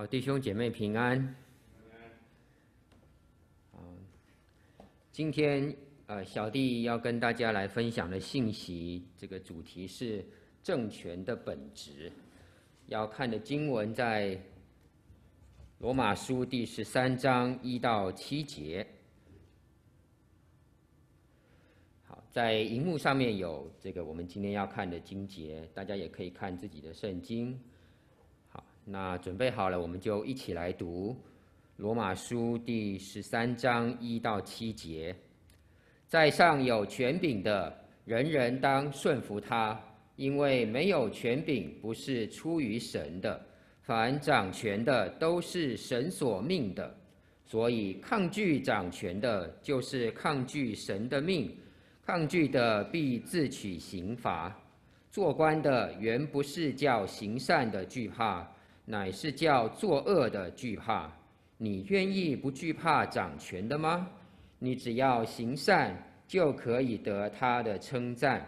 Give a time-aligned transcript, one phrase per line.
[0.00, 1.36] 好，弟兄姐妹平安。
[5.12, 5.76] 今天
[6.06, 10.24] 呃，小弟要跟大家来分享的信息，这个主题是
[10.62, 12.10] 政权的本质。
[12.86, 14.40] 要看的经文在
[15.80, 18.86] 罗马书第十三章一到七节。
[22.04, 27.60] 好，在荧幕上面有这个我们今天要看的经节，大家也可以看自己的圣经。
[28.92, 31.16] 那准备好了，我们就一起来读
[31.76, 35.14] 罗马书第十三章一到七节。
[36.08, 37.72] 在上有权柄的，
[38.04, 39.80] 人人当顺服他，
[40.16, 43.40] 因为没有权柄不是出于神的。
[43.82, 46.92] 凡掌权的都是神所命的，
[47.46, 51.56] 所以抗拒掌权的，就是抗拒神的命。
[52.04, 54.52] 抗拒的必自取刑罚。
[55.12, 58.44] 做官的原不是叫行善的惧怕。
[58.90, 61.08] 乃是叫作恶的惧怕。
[61.56, 64.08] 你愿意不惧怕掌权的吗？
[64.58, 65.96] 你只要行善，
[66.26, 68.44] 就可以得他的称赞，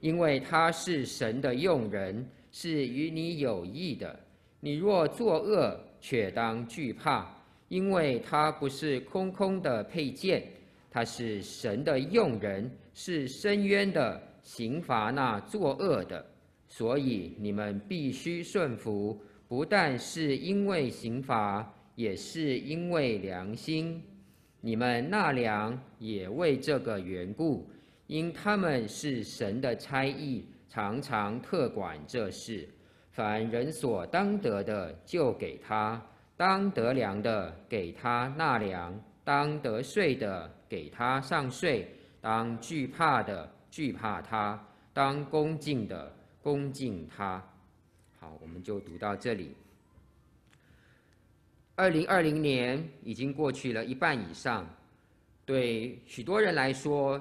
[0.00, 4.18] 因为他是神的用人，是与你有益的。
[4.58, 7.26] 你若作恶，却当惧怕，
[7.68, 10.42] 因为他不是空空的佩剑，
[10.90, 16.26] 他是神的用人，是深渊的，刑罚那作恶的。
[16.66, 19.20] 所以你们必须顺服。
[19.50, 24.00] 不但是因为刑罚，也是因为良心。
[24.60, 27.68] 你们纳粮也为这个缘故，
[28.06, 32.68] 因他们是神的差役，常常特管这事。
[33.10, 36.00] 凡人所当得的，就给他；
[36.36, 38.92] 当得粮的，给他纳粮；
[39.24, 41.84] 当得税的，给他上税；
[42.20, 44.56] 当惧怕的，惧怕他；
[44.92, 47.44] 当恭敬的，恭敬他。
[48.20, 49.56] 好，我们就读到这里。
[51.74, 54.68] 二零二零年已经过去了一半以上，
[55.46, 57.18] 对许多人来说，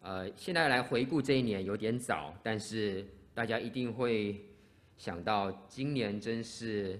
[0.00, 4.42] 呃，现在来回顾这一年有点早，但是大家一定会
[4.96, 6.98] 想到，今年真是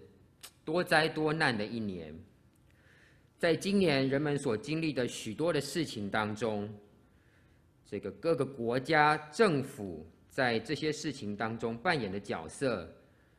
[0.63, 2.15] 多灾多难的一年。
[3.39, 6.69] 在今年人们所经历的许多的事情当中，
[7.87, 12.93] 这个各个国家政府在这些事情当中扮演的角色，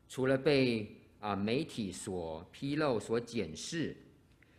[0.10, 0.86] 除了被
[1.20, 3.96] 啊，媒体所披露、所检视，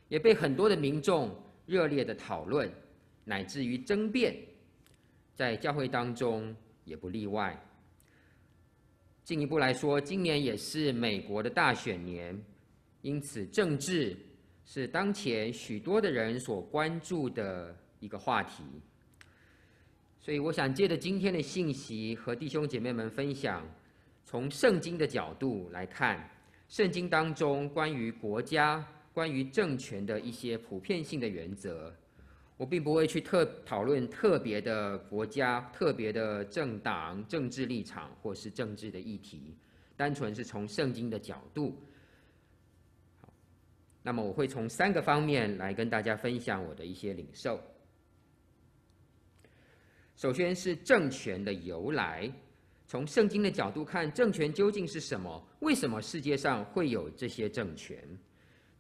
[0.09, 2.71] 也被很多的民众热烈的讨论，
[3.25, 4.37] 乃至于争辩，
[5.35, 7.61] 在教会当中也不例外。
[9.25, 12.41] 进一步来说，今年也是美国的大选年，
[13.03, 14.17] 因此政治
[14.65, 18.63] 是当前许多的人所关注的一个话题。
[20.21, 23.67] 所以，我想借着今天的信息和弟兄姐妹们分享，
[24.25, 26.29] 从圣经的角度来看。
[26.69, 31.93] 圣经当中关于国家、关于政权的一些普遍性的原则，
[32.57, 39.57] 我并不会去特讨论特别的国家、特别的政党、政治立场或是政治的议题，
[39.97, 41.77] 单纯是从圣经的角度。
[44.05, 47.61] 那么我会从三个方面来跟大家分享我的一些领受。
[50.15, 52.33] 首先是政权的由来。
[52.91, 55.41] 从圣经的角度看，政权究竟是什么？
[55.61, 57.97] 为什么世界上会有这些政权？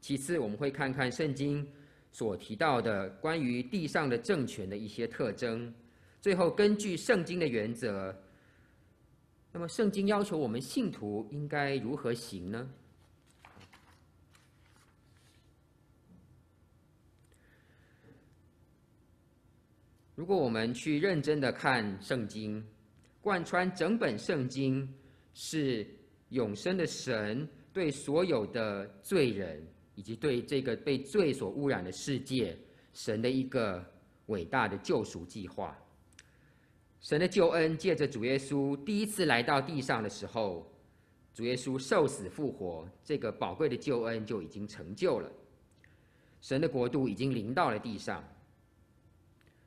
[0.00, 1.64] 其次，我们会看看圣经
[2.10, 5.72] 所提到的关于地上的政权的一些特征。
[6.20, 8.12] 最后，根据圣经的原则，
[9.52, 12.68] 那么圣经要求我们信徒应该如何行呢？
[20.16, 22.60] 如果我们去认真的看圣经，
[23.22, 24.88] 贯穿整本圣经
[25.34, 25.86] 是
[26.30, 29.62] 永生的神对所有的罪人，
[29.94, 32.56] 以及对这个被罪所污染的世界，
[32.94, 33.84] 神的一个
[34.26, 35.76] 伟大的救赎计划。
[37.00, 40.70] 神的救恩借着主耶稣第一次来到地上的时候，
[41.32, 45.30] 主耶稣受死复活，这个宝贵的救恩就已经成就了。
[46.40, 48.24] 神的国度已经临到了地上。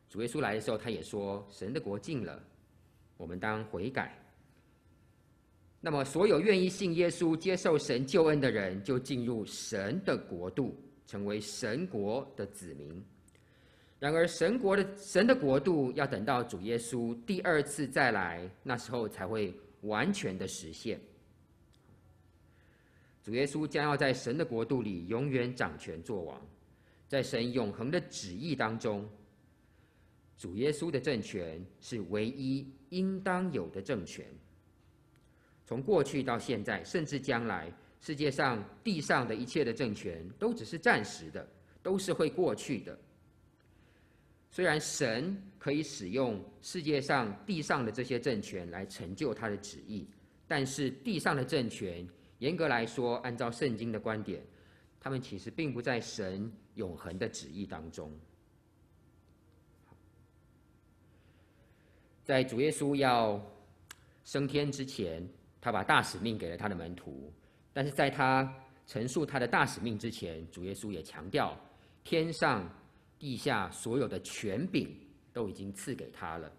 [0.10, 2.44] 主耶稣来的时候，他也说：“神的国近了。”
[3.24, 4.14] 我们当悔改。
[5.80, 10.78] 那么，所有愿意信耶稣、接受神救恩的人，就进入神的国度，
[11.08, 13.02] 成为神国的子民。
[13.98, 19.54] 然而，神国的神的国度要等到主耶稣第二次再来，那时候才会
[19.84, 21.00] 完全的实现。
[23.24, 26.42] 主耶稣将要在神的国度里永远掌权作王，
[27.08, 29.10] 在神永恒的旨意当中。
[30.38, 34.26] 主耶稣的政权是唯一应当有的政权。
[35.66, 37.72] 从过去到现在，甚至将来，
[38.02, 41.48] 世界上地上的一切的政权都只是暂时的，
[41.82, 42.98] 都是会过去的。
[44.52, 50.06] 虽然神可以使用世界上地上的这些政权来成就他的旨意，
[50.48, 52.08] 但是地上的政权，
[52.40, 54.46] 严格来说，按照圣经的观点，
[55.00, 58.12] 他们其实并不在神永恒的旨意当中。
[62.24, 63.42] 在主耶稣要
[64.24, 65.28] 升天之前，
[65.62, 67.32] 他把大使命给了他的门徒，
[67.72, 68.54] 但是在他
[68.88, 71.58] 陈述他的大使命之前，主耶稣也强调
[72.04, 72.68] 天上。
[73.20, 74.94] 地下所有的权柄
[75.32, 76.52] 都已经赐给他了。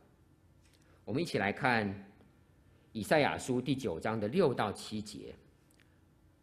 [1.05, 2.11] 我们一起来看
[2.93, 5.35] 以赛亚书第九章的六到七节。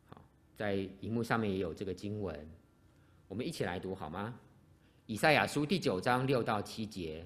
[0.10, 0.22] 好，
[0.56, 2.48] 在荧幕上面也有这个经文，
[3.28, 4.40] 我们一起来读好吗？
[5.08, 7.26] 以赛亚书第九章六到七节：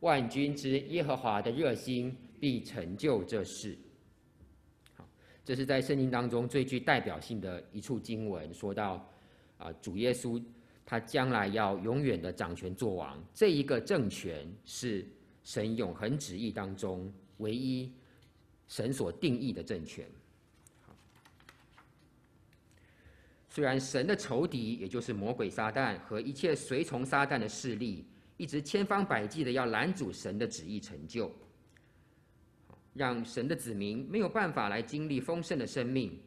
[0.00, 3.78] 万军之耶和华的热心必成就这事。
[4.94, 5.08] 好，
[5.44, 9.08] 这是在圣经当中最具代表性的一处经文，说到
[9.58, 10.42] 啊，主耶稣。
[10.86, 15.06] 他将来要永远的掌权作王，这一个政权是
[15.44, 17.92] 神永恒旨意当中唯一
[18.66, 20.04] 神所定义的政权。
[23.48, 28.04] 虽然神的仇敌，也就是魔鬼撒旦和一切随从撒旦的势力，
[28.40, 31.30] 一直千方百计的要拦阻神的旨意成就，
[32.94, 36.18] 让神的子民没有办法来经历丰盛的生命，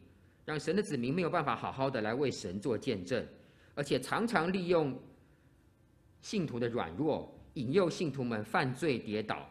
[0.44, 3.26] 让神的子民没有办法好好的来为神做见证。
[3.74, 4.96] 而且常常利用
[6.20, 9.50] 信徒的软弱，引诱信徒们犯罪跌倒，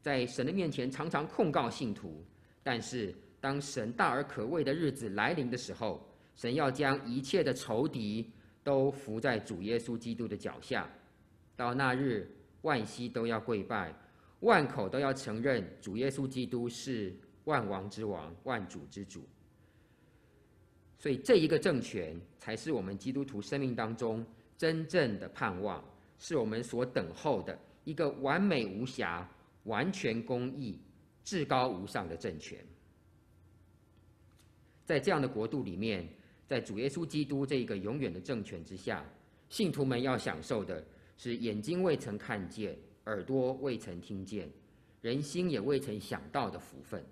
[0.00, 2.24] 在神的面前常常控告信徒。
[2.62, 8.30] 但是当神大而可畏的日子来临的时候，神要将一切的仇敌
[8.62, 10.88] 都伏在主耶稣基督的脚下。
[11.58, 12.30] 到那日，
[12.62, 13.92] 万膝都要跪拜，
[14.40, 17.12] 万口都要承认主耶稣基督是
[17.46, 19.24] 万王之王，万主之主。
[21.00, 24.24] 所以，这一个政权才是我们基督徒生命当中
[24.56, 25.84] 真正的盼望，
[26.16, 29.28] 是我们所等候的一个完美无瑕、
[29.64, 30.80] 完全公义、
[31.24, 32.64] 至高无上的政权。
[34.84, 36.08] 在这样的国度里面，
[36.46, 39.04] 在主耶稣基督这一个永远的政权之下，
[39.48, 40.84] 信徒们要享受的
[41.18, 44.48] 是眼睛未曾看见、耳朵未曾听见、
[45.02, 47.04] 人心也未曾想到的福分。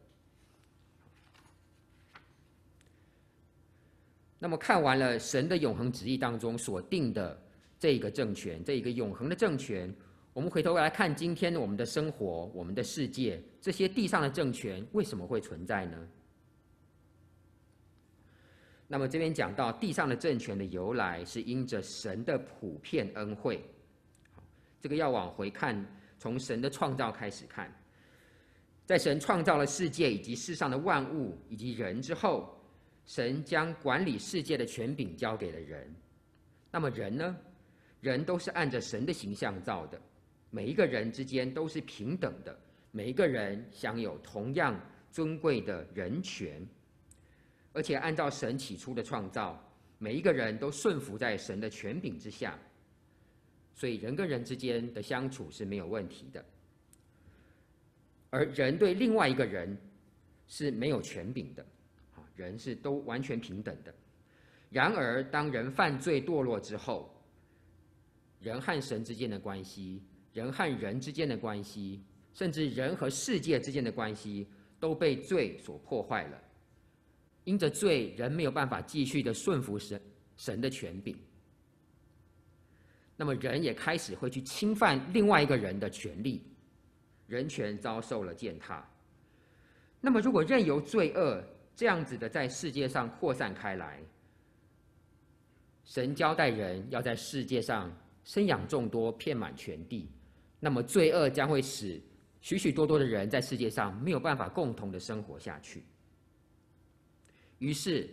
[4.38, 7.42] 那么看完了神的永恒旨意当中所定的
[7.80, 9.92] 这一个政权，这一个永恒的政权，
[10.32, 16.08] 我们回头来看今天我们的生活、我们的世界，这些地上的政权为什么会存在呢？
[18.86, 23.64] 那么这边讲到地上的政权的由来，是因着神的普遍恩惠。
[24.81, 25.84] 这个要往回看，
[26.19, 27.73] 从神的创造开始看，
[28.84, 32.52] 在神创造了世界以及世上的万物以及人之后。
[33.09, 35.95] 神将管理世界的权柄交给了人，
[36.73, 37.37] 那么人呢？
[38.00, 40.00] 人都是按着神的形象造的，
[40.50, 42.59] 每一个人之间都是平等的，
[42.90, 44.76] 每一个人享有同样
[45.12, 46.66] 尊贵的人权，
[47.73, 49.56] 而且按照神起初的创造，
[49.99, 52.59] 每一个人都顺服在神的权柄之下，
[53.76, 56.45] 所以人跟人之间的相处是没有问题的，
[58.30, 59.78] 而人对另外一个人
[60.49, 61.62] 是没有权柄的。
[62.14, 63.95] 啊人是都完全平等的，
[64.68, 67.11] 然而当人犯罪堕落之后，
[68.40, 70.02] 人和神之间的关系，
[70.35, 72.02] 人和人之间的关系，
[72.35, 74.47] 甚至人和世界之间的关系，
[74.78, 76.38] 都被罪所破坏了。
[77.45, 79.99] 因着罪，人没有办法继续的顺服神
[80.37, 81.16] 神的权柄，
[83.16, 86.42] 那么人也开始会去侵犯另外一个人的权利，
[87.26, 88.87] 人权遭受了践踏。
[90.00, 91.42] 那么如果任由罪恶，
[91.75, 94.00] 这样子的在世界上扩散开来，
[95.85, 97.90] 神交代人要在世界上
[98.25, 100.11] 生养众多，遍满全地。
[100.61, 102.00] 那么罪恶将会使
[102.40, 105.82] 许许多多的人在世界上没有办法共同的生活下去。
[107.58, 108.08] 于是，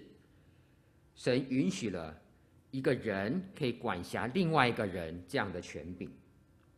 [1.16, 2.18] 神允许了
[2.74, 6.10] 一个人可以管辖另外一个人这样的权柄，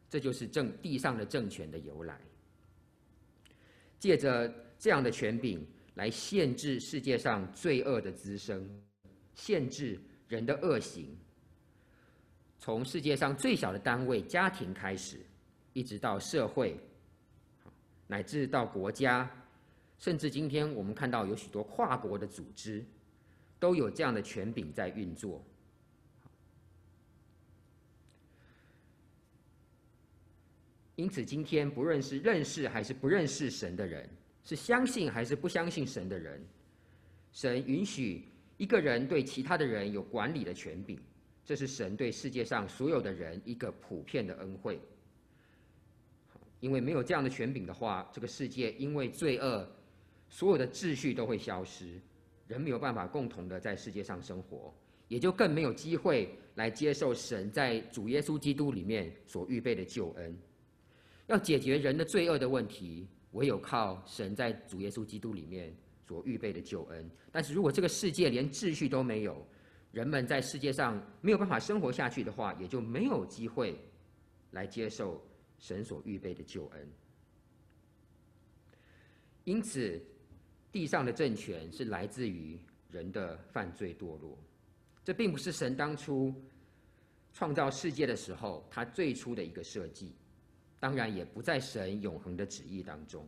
[0.10, 2.20] 这就是政地上的政权的由来。
[3.98, 5.66] 借着这样的权柄。
[5.96, 8.70] 来限制世界上罪恶的滋生，
[9.34, 9.98] 限制
[10.28, 11.18] 人的恶行，
[12.60, 15.22] 从世界上最小的单位家庭开始，
[15.72, 16.78] 一直到社会，
[18.08, 19.26] 乃至到国家，
[19.98, 22.84] 甚至今天我们看到有许多跨国的组织，
[23.58, 25.42] 都有这样的权柄在运作。
[30.96, 34.10] 因此，今天不论是认识还是不认识神的人，
[34.44, 36.42] 是相信还是不相信神的人，
[37.34, 38.24] 神允许
[38.58, 40.98] 一个人对其他的人有管理的权柄，
[41.44, 44.80] 这是神对世界上所有的人一个普遍的恩惠。
[46.62, 49.68] 因为没有这样的权柄的话，这个世界因为罪恶，
[50.30, 52.00] 所有的秩序都会消失，
[52.48, 54.74] 人没有办法共同的在世界上生活，
[55.10, 60.36] 也就更没有机会来接受神在主耶稣基督里面所预备的救恩。
[61.28, 65.76] 要解决人的罪恶的问题，唯有靠神在主耶稣基督里面
[66.08, 67.10] 所预备的救恩。
[67.32, 69.46] 但是如果这个世界连秩序都没有，
[69.92, 73.80] 人们在世界上没有办法生活下去的话，也就没有机会
[74.52, 75.26] 来接受
[75.58, 76.92] 神所预备的救恩。
[79.46, 80.02] 因此，
[80.72, 84.38] 地上的政权是来自于人的犯罪堕落。
[85.04, 86.34] 这并不是神当初
[87.32, 90.14] 创造世界的时候，他最初的一个设计。
[90.80, 93.28] 当然也不在神永恒的旨意当中，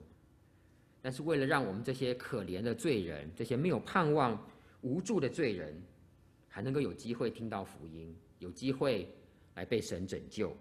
[1.01, 4.39] 但是为了让我们这些可怜的罪人，这些没有盼望、
[4.82, 5.82] 无助的罪人，
[6.48, 9.12] 还能够有机会听到福音，有机会
[9.56, 10.56] 来被神拯救，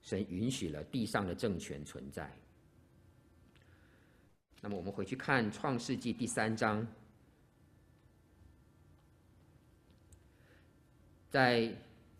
[0.00, 2.34] 神允许了地上的政权存在。
[4.62, 6.86] 那么我们回去看创世纪第三章，
[11.28, 11.70] 在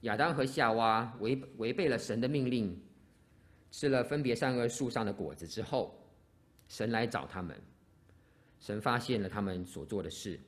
[0.03, 2.79] 亚当和夏娃违违背了神的命令。
[3.71, 5.95] 吃了分别善恶树上的果子之后，
[6.69, 7.57] 神来找他们，
[8.59, 10.39] 神发现了他们所做的事，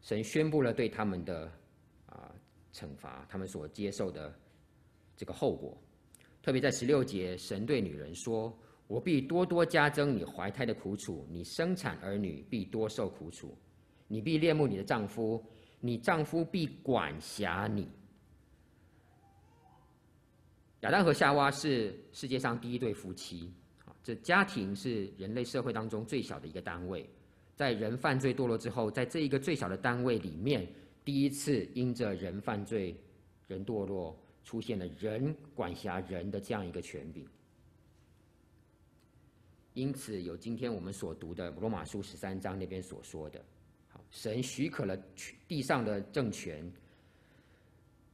[0.00, 1.52] 神宣布了对他们的
[2.06, 2.34] 啊
[2.72, 4.34] 惩罚，他们所接受的
[5.16, 5.76] 这个后果。
[6.42, 8.52] 特别在十六节，神对女人说
[8.88, 13.56] ：“我必多多加增你怀胎的苦楚，你生产儿女必多受苦楚，
[14.08, 15.40] 你必恋慕你的丈夫，
[15.78, 17.88] 你丈夫必管辖你。”
[20.82, 23.48] 亚当和夏娃是世界上第一对夫妻，
[23.84, 27.08] 啊，这家庭是人类社会当中最小的一个单位，
[27.54, 30.66] 在人犯罪堕落之后，在这一个最小的单位里面，
[31.04, 32.96] 第一次因着人犯罪、
[33.46, 37.24] 人堕落，出现了人管辖人的这样一个权柄。
[39.74, 43.40] 因此，有今天我们所读的罗马书十三章那边所说的，
[43.88, 44.96] 好，神许可了
[45.46, 46.68] 地上的政权。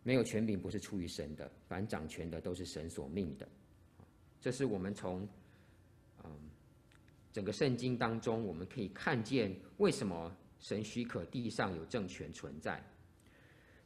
[0.08, 3.46] 没有权柄不是出于神的，凡掌权的都是神所命的。
[4.40, 5.28] 这是我们从
[6.24, 6.30] 嗯
[7.30, 12.82] 整个圣经当中，我们可以看见为什么神许可地上有政权存在。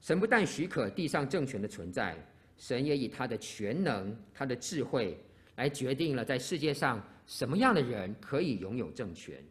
[0.01, 2.17] 神不但许可地上政权的存在，
[2.57, 5.19] 神也以他的全能、他的智慧
[5.57, 9.43] 来决定了在世界上什么样的人可以拥有政权。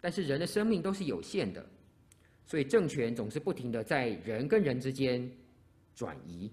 [0.00, 1.62] 但是人的生命都是有限的。
[2.48, 5.30] 所以政权总是不停的在人跟人之间
[5.94, 6.50] 转移，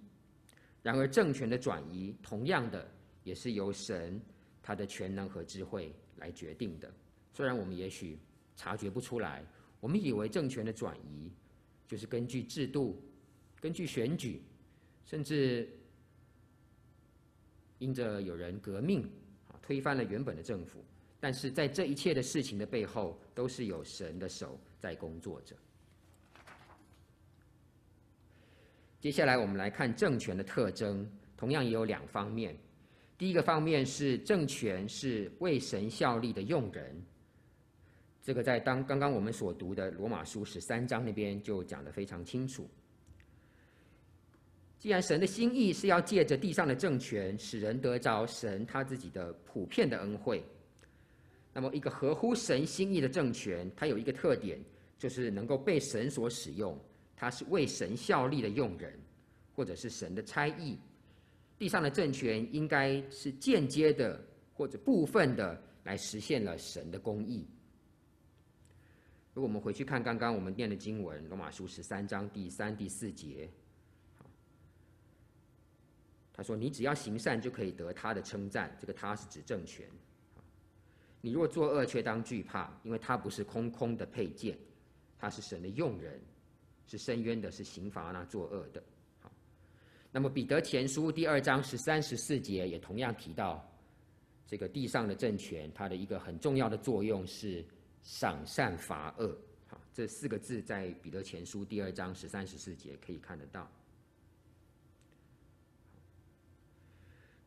[0.84, 2.86] 然而政权的转移同样的
[3.24, 4.20] 也是由神
[4.62, 6.94] 他的全能和智慧来决定的。
[7.32, 8.20] 虽然我们也许
[8.58, 9.42] 察觉不出来，
[9.80, 11.32] 我们以为政权的转移
[11.88, 13.02] 就是根据制度、
[13.62, 14.42] 根据选举，
[15.06, 15.70] 甚至
[17.80, 19.02] 因着有人革命
[19.48, 20.84] 啊推翻了原本的政府，
[21.22, 25.56] 但是在这一切的事情的背后，都是有神的手在工作着。
[29.06, 31.08] 接下来我们来看政权的特征，
[31.38, 32.58] 同样也有两方面。
[33.20, 37.00] 第一个方面是政权是为神效力的用人，
[38.24, 42.68] 这个在当刚刚我们所读的罗马书十三章那边就讲得非常清楚。
[44.80, 50.44] 既然神的心意是要借着地上的政权使人得着神他自己的普遍的恩惠，
[51.54, 54.60] 那么一个合乎神心意的政权，它有一个特点，
[54.98, 56.76] 就是能够被神所使用。
[57.16, 59.00] 他是为神效力的用人，
[59.56, 60.78] 或者是神的差役。
[61.58, 64.22] 地上的政权应该是间接的
[64.54, 67.48] 或者部分的来实现了神的公义。
[69.34, 73.50] 如果我们回去看刚刚我们念的经文，《罗马书》十三章第三、第四节，
[76.34, 79.86] 他说：“你只要行善，就可以得他的称赞。”这个“他”是指政权。
[81.22, 84.58] 你若作恶，却当惧怕，因为他不是空空的佩剑，
[85.18, 86.20] 他是神的用人。
[86.88, 88.84] 是伸冤的，是刑罚那作恶的。
[89.22, 89.32] 好，
[90.12, 93.68] 那么彼得前书第二章十三、十四节也同样提到，
[94.48, 97.66] 这个地上的政权，它的一个很重要的作用是
[98.04, 99.36] 赏善罚恶。
[99.68, 103.70] 好，这四个字在彼得前书第二章十三十四节可以看得到。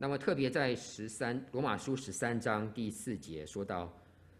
[0.00, 3.92] 那么特别在十三罗马书十三章第四节说到，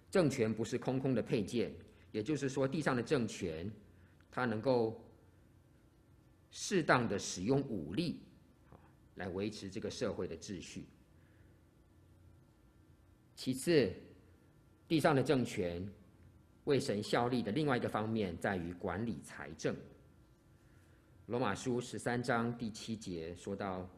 [0.09, 1.73] 政权不是空空的配件，
[2.13, 3.69] 也就是说地上的政权，
[4.31, 5.01] 它能够
[6.51, 8.21] 适当的使用武力，
[9.15, 10.87] 来维持这个社会的秩序。
[13.35, 13.93] 其次，
[14.87, 15.89] 地上的政权。
[16.65, 19.75] 为神效力的另外一个方面在于管理财政。
[21.25, 23.89] 罗马书十三章第七节说到，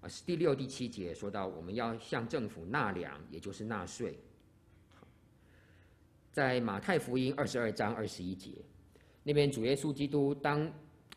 [0.00, 4.18] 啊，是第六、第七节说到，我们要向政府纳粮，也就是纳税。
[6.32, 8.52] 在马太福音二十二章二十一节，
[9.28, 10.58] 那边主耶稣基督当，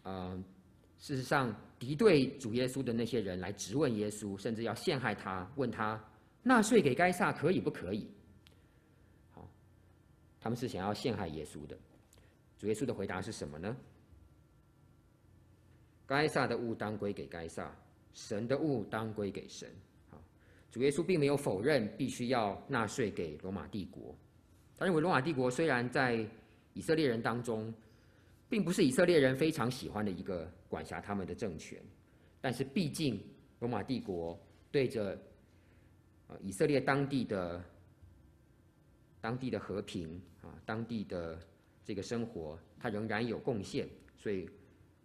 [0.04, 0.38] 呃，
[0.98, 5.98] 事实上敌对主耶稣的那些人来质问耶稣，甚至要陷害他，问他
[6.44, 8.06] 纳税给该撒可以不可以？
[9.32, 9.50] 好
[10.42, 11.78] 他们是想要陷害耶稣的，
[12.58, 13.78] 主耶稣的回答是什么呢？
[16.06, 17.74] 该撒的物当归给该撒，
[18.14, 19.70] 神的物当归给神。
[20.10, 20.22] 好，
[20.70, 24.14] 主耶稣并没有否认必须要纳税给罗马帝国。
[24.78, 26.28] 他认为罗马帝国虽然在
[26.74, 27.74] 以色列人当中，
[28.52, 31.82] 并不是以色列人非常喜欢的一个管辖他们的政权，
[32.40, 33.20] 但是毕竟
[33.60, 34.40] 罗马帝国
[34.70, 35.18] 对着
[36.40, 37.64] 以色列当地的。
[39.24, 41.40] 当地的和平啊，当地的
[41.86, 43.88] 这个生活，它仍然有贡献。
[44.18, 44.50] 所以，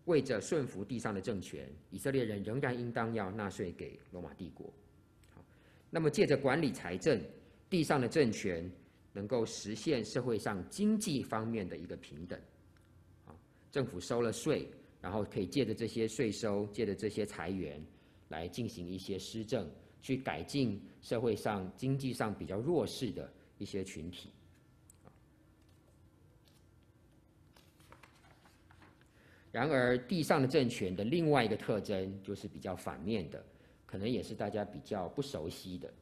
[0.07, 4.73] 为着顺服地上的政权，以色列人仍然应当要纳税给罗马帝国。
[5.35, 5.45] 好，
[5.91, 7.21] 那么借着管理财政，
[7.69, 8.73] 地上的政权
[9.12, 12.41] 能够实现社会上经济方面的一个平等。
[13.76, 14.66] 政府收了税，
[15.02, 17.85] 然后可以借着这些税收，借着这些财源，
[18.30, 23.30] 来进行一些施政，去改进社会上经济上比较弱势的。
[23.59, 24.30] 一些群体，
[29.50, 33.45] 然而地上的政权的另外一个特征就是比较反面的，
[33.86, 35.93] 可能也是大家比较不熟悉的。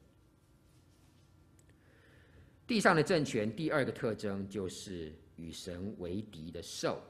[2.65, 7.01] 地上的政权第二个特征就是与神为敌的兽。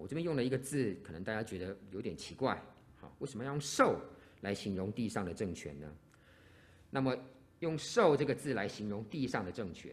[0.00, 2.60] 我这边用了一个字，可能大家觉得有点奇怪，
[2.96, 4.00] 好，为什么要用兽
[4.40, 5.92] 来形容地上的政权呢？
[6.90, 7.16] 那么。
[7.60, 9.92] 用“兽”这个字来形容地上的政权，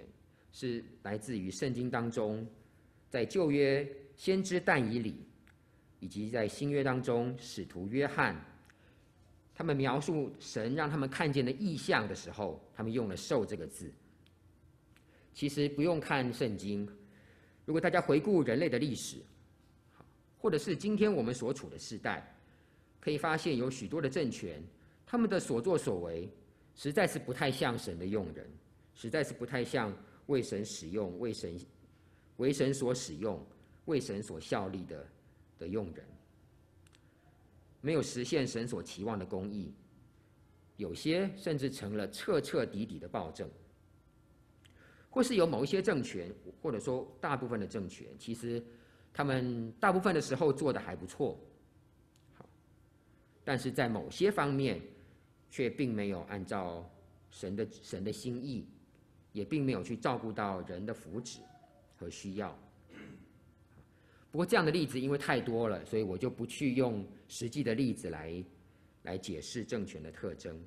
[0.54, 2.48] 是来自于圣经当中，
[3.10, 5.28] 在旧约先知但以理，
[6.00, 8.42] 以及在新约当中使徒约翰，
[9.54, 13.92] 他们描述神让他们看见的异象的时候，他们用了“兽”这个字。
[15.34, 16.88] 其实不用看圣经，
[17.66, 19.18] 如果大家回顾人类的历史，
[20.48, 22.34] 或者是今天我们所处的时代，
[23.02, 24.64] 可以发现有许多的政权，
[25.06, 26.32] 他们的所作所为。
[26.74, 28.50] 实在是不太像神的用人，
[28.96, 29.94] 实在是不太像
[30.28, 31.60] 为神使用、为神
[32.38, 33.46] 为神所使用、
[33.88, 35.06] 为神所效力的
[35.60, 36.06] 的用人，
[37.82, 39.74] 没有实现神所期望的公义，
[40.78, 43.50] 有些甚至成了彻彻底底的暴政，
[45.10, 48.64] 或是有某一些政权，或者说大部分的政权，其实
[49.18, 51.36] 他们大部分的时候做得还不错，
[52.36, 52.46] 好，
[53.44, 54.80] 但是在某些方面。
[55.50, 56.88] 却并没有按照
[57.32, 58.68] 神的神的心意，
[59.32, 61.38] 也并没有去照顾到人的福祉
[61.96, 62.56] 和需要。
[64.30, 68.44] 不过这样的例子因为太多了，所以我就不去用实际的例子来
[69.04, 70.62] 来解释政权的特征。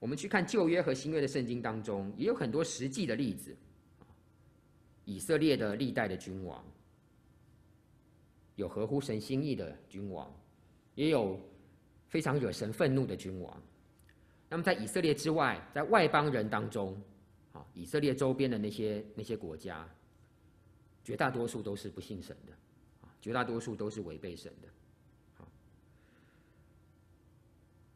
[0.00, 3.56] 我们去看旧约和新约的圣经当中，也有很多实际的例子。
[5.04, 6.62] 以色列的历代的君王，
[8.56, 10.28] 有合乎神心意的君王，
[10.96, 11.40] 也有。
[12.08, 13.62] 非常惹神愤怒的君王。
[14.48, 16.98] 那么，在以色列之外，在外邦人当中，
[17.52, 19.86] 啊，以色列周边的那些那些国家，
[21.02, 22.52] 绝大多数都是不信神的，
[23.02, 24.68] 啊，绝大多数都是违背神的。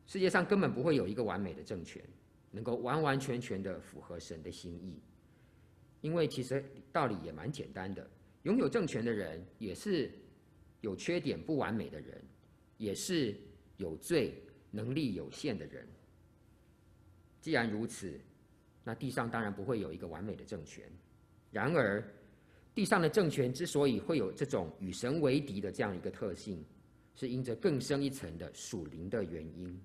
[0.09, 2.03] 世界上根本不会有一个完美的政权，
[2.51, 5.01] 能够完完全全的符合神的心意，
[6.01, 8.11] 因为其实道理也蛮简单的，
[8.43, 10.11] 拥有政权的人也是
[10.81, 12.21] 有缺点、不完美的人，
[12.79, 13.37] 也是。
[13.81, 14.35] 有罪、
[14.71, 15.89] 能力有限的人。
[17.41, 18.21] 既然如此，
[18.85, 20.85] 那地上当然不会有一个完美的政权。
[21.51, 22.05] 然而，
[22.75, 26.63] 地上的政权之所以会有这种与神为敌的这样一个特性，
[27.15, 29.81] 是因着更深一层的属灵的原因。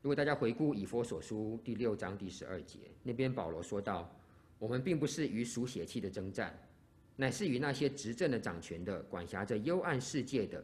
[0.00, 4.08] 如果大家回顾以弗所书第六章第十二节，那边保罗说道
[4.58, 6.56] ：“我们并不是与属血气的征战。”
[7.18, 10.62] 乃是与那些执政的、掌权的、管辖着幽暗世界的，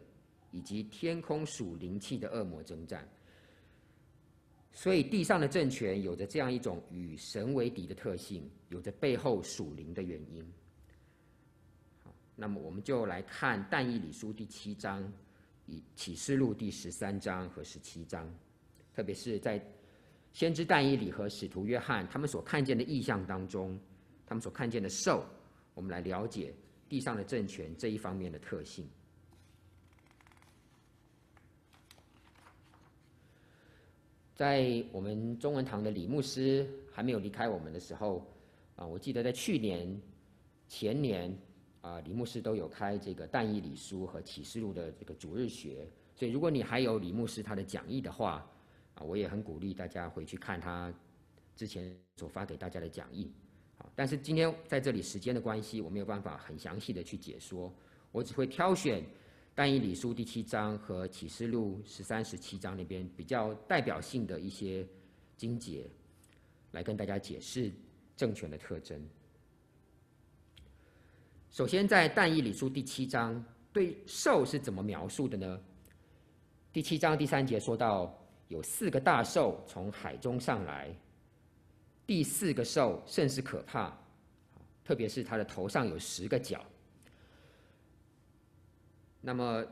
[0.50, 3.08] 以及天空属灵气的恶魔征战。
[4.70, 10.46] 所以地上的政权有着这样一种与神为敌的特性，有着背后属灵的原因。
[12.02, 15.10] 好，那么我们就来看但以理书第七章，
[15.64, 18.30] 以启示录第十三章和十七章，
[18.94, 19.58] 特别是在
[20.32, 23.78] 先知但以理和使徒约翰他们所看见的异象当中，
[24.26, 25.24] 他们所看见的兽，
[25.74, 26.54] 我们来了解
[26.88, 28.88] 地上的政权这一方面的特性。
[34.34, 38.26] 在我们中文堂的李牧师还没有离开我们的时候，
[38.74, 40.00] 啊，我记得在去年、
[40.66, 41.32] 前年，
[41.82, 45.86] 啊，李牧师都有开这个但以理书和启示录的这个主日学。
[46.14, 48.44] 所以，如果你还有李牧师他的讲义的话，
[49.02, 50.92] 我也很鼓励大家回去看他
[51.54, 53.30] 之前所发给大家的讲义。
[53.76, 57.72] 好，但是今天在这里时间的关系，我没有办法很详细的去解说，
[58.10, 59.04] 我只会挑选。
[59.54, 64.86] 但以理书第七章和启示录十三、十七章那边比较代表性的一些
[65.36, 65.86] 经节，
[66.70, 67.70] 来跟大家解释
[68.16, 68.98] 政权的特征。
[71.50, 75.60] 首先，在但以理书第七章对兽是怎么描述的呢？
[76.72, 78.18] 第七章第三节说到，
[78.52, 80.94] 有四个大兽从海中上来，
[82.06, 83.90] 第四个兽甚是可怕，
[84.84, 86.62] 特别是它的头上有十个角。
[89.22, 89.64] 那么，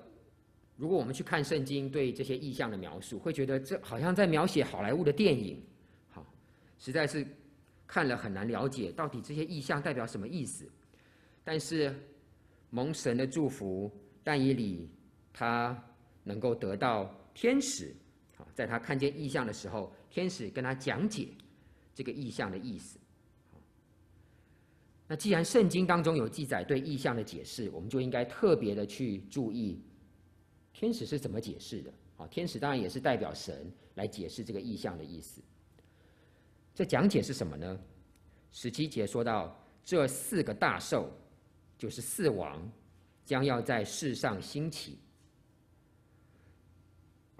[0.76, 5.62] 如果我们去看圣经对这些意象的描述，会觉得这好像在描写好莱坞的电影，
[6.08, 6.24] 好，
[6.78, 7.26] 实在是
[7.86, 10.66] 看了很难了解到底这些意象代表什么意思。
[11.44, 11.94] 但是
[12.70, 13.92] 蒙神的祝福，
[14.24, 14.88] 但以理
[15.34, 15.76] 他
[16.24, 17.94] 能够得到天使，
[18.60, 21.28] 在他看见异象的时候，天使跟他讲解
[21.94, 22.98] 这个异象的意思。
[25.08, 29.80] 那既然圣经当中有记载对异象的解释，我们就应该特别的去注意
[30.74, 31.90] 天使是怎么解释的。
[32.18, 35.40] 啊，天使当然也是代表神来解释这个异象的意思。
[36.74, 37.80] 这讲解是什么呢？
[38.52, 41.10] 十七节说到这四个大兽，
[41.78, 42.70] 就是四王，
[43.24, 44.98] 将要在世上兴起。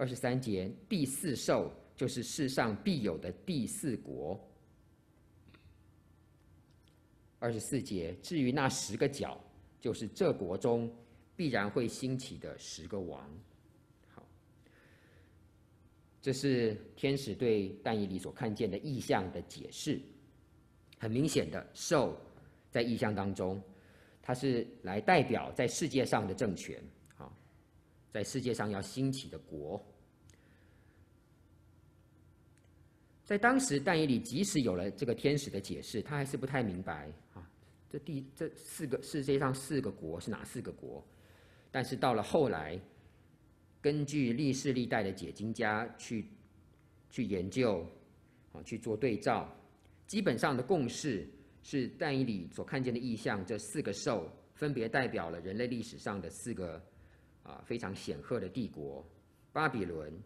[0.01, 4.35] 二十三节第四兽就是世上必有的第四国。
[7.37, 9.39] 二十四节，至于那十个角，
[9.79, 10.91] 就是这国中
[11.35, 13.29] 必然会兴起的十个王。
[14.07, 14.27] 好，
[16.19, 20.01] 这是天使对但以理所看见的异象的解释。
[20.97, 22.19] 很明显的，兽
[22.71, 23.61] 在异象当中，
[24.19, 26.83] 它是来代表在世界上的政权，
[27.17, 27.31] 啊，
[28.11, 29.79] 在世界上要兴起的国。
[33.31, 37.49] 在当时，但以理即使有了这个天使的解释，他还是不太明白啊，
[37.89, 41.01] 这第这四个世界上四个国是哪四个国？
[41.71, 42.77] 但是到了后来，
[43.79, 46.25] 根据历世历代的解经家去
[47.09, 47.87] 去研究
[48.51, 49.49] 啊，去做对照，
[50.07, 51.25] 基本上的共识
[51.63, 56.83] 是但以理所看见的异象，这四个兽分别代表了人类历史上的四个
[57.43, 59.01] 啊非常显赫的帝国：
[59.53, 60.21] 巴比伦、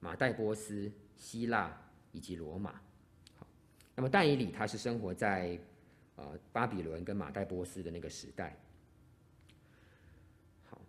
[0.00, 1.84] 马代波斯、希腊。
[2.12, 2.72] 以及罗马，
[3.36, 3.46] 好，
[3.94, 5.58] 那么但以理他是生活在
[6.16, 8.56] 呃巴比伦跟马代波斯的那个时代，
[10.64, 10.80] 好，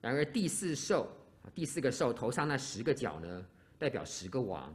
[0.00, 1.06] 然而第四兽，
[1.54, 3.46] 第四个兽头上那十个角呢，
[3.78, 4.74] 代表十个王。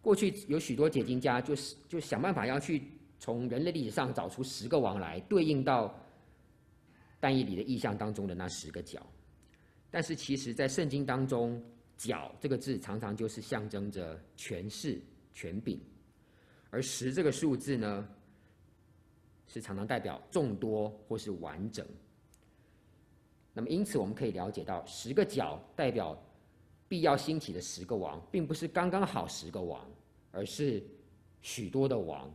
[0.00, 5.94] 过去有许多解经家就是就想办法要去从人类历史上找出十个王来对应到
[7.20, 9.06] 但以理的意象当中的那十个角，
[9.90, 11.62] 但是其实在圣经当中。
[12.00, 14.98] 角这个字常常就是象征着权势、
[15.34, 15.78] 权柄，
[16.70, 18.08] 而十这个数字呢，
[19.46, 21.86] 是常常代表众多或是完整。
[23.52, 26.18] 那么，因此我们可以了解到，十个角代表
[26.88, 29.86] 必要兴起的十个王，并不是刚刚好十个王，
[30.30, 30.82] 而是
[31.42, 32.32] 许多的王，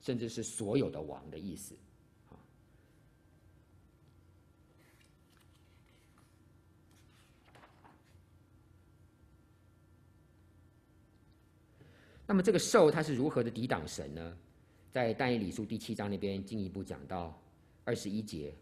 [0.00, 1.74] 甚至是所有的王的意思。
[12.26, 14.36] 那么这个兽它是如何的抵挡神呢？
[14.90, 17.36] 在但以理书第七章那边进一步讲到
[17.84, 18.54] 二十一节，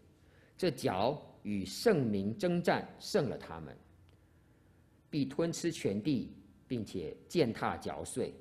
[0.57, 3.77] 这脚与圣民争战，胜了他们，
[5.11, 6.33] 必吞吃全地，
[6.67, 8.35] 并且践踏嚼碎。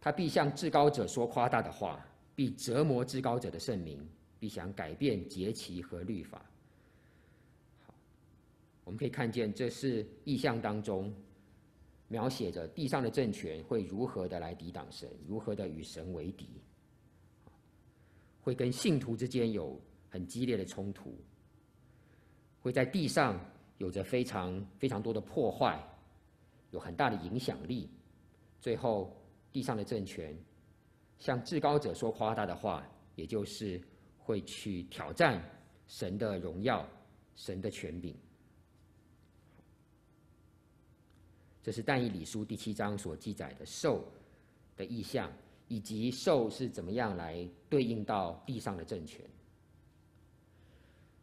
[0.00, 6.40] 他必向至高者说夸大的话，必折磨至高者的圣明，必想改变节期和律法。
[7.84, 7.94] 好，
[8.84, 11.12] 我们可以看见这是意象当中。
[12.12, 16.60] 描写着地上的政权会如何的来抵挡神，如何的与神为敌，
[18.40, 21.16] 会跟信徒之间有很激烈的冲突，
[22.60, 23.40] 会在地上
[23.78, 25.80] 有着非常非常多的破坏，
[26.72, 27.88] 有很大的影响力，
[28.60, 29.16] 最后
[29.52, 30.36] 地上的政权
[31.20, 33.80] 向至高者说夸大的话，也就是
[34.18, 35.40] 会去挑战
[35.86, 36.84] 神的荣耀、
[37.36, 38.12] 神的权柄。
[41.62, 44.10] 这是但以理书第七章所记载的兽
[44.76, 45.30] 的意象，
[45.68, 49.22] 以及兽是怎么样来对应到地上的政权。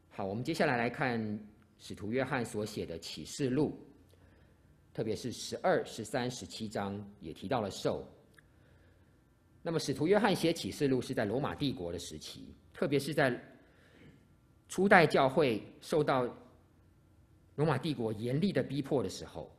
[0.10, 1.40] 好，我们接下来来看
[1.80, 3.80] 使徒约翰所写的启示录，
[4.94, 8.08] 特别是十二、十三、十七章也提到了兽。
[9.64, 13.38] 那么，使徒约翰写启示录是在罗马帝国的时期，特别是在
[14.70, 16.24] 初代教会受到
[17.56, 19.52] 罗马帝国严厉的逼迫的时候。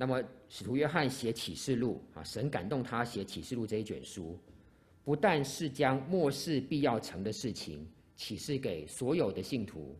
[0.00, 4.38] 那么，使徒约翰写启示录啊，神感动他写启示录这一卷书，
[5.02, 7.84] 不但是将末世必要成的事情
[8.14, 9.98] 启示给所有的信徒，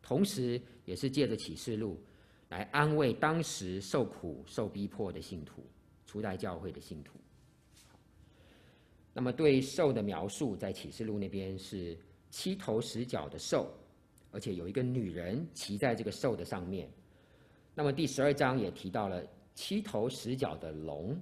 [0.00, 2.00] 同时也是借着启示录
[2.50, 5.64] 来安慰当时受苦受逼迫的信徒，
[6.06, 7.18] 初代教会的信徒。
[9.12, 11.98] 那么，对兽的描述在启示录那边是
[12.30, 13.68] 七头十脚的兽，
[14.30, 16.88] 而且有一个女人骑在这个兽的上面。
[17.74, 19.20] 那么第十二章也提到了。
[19.60, 21.14] 七头十脚的龙，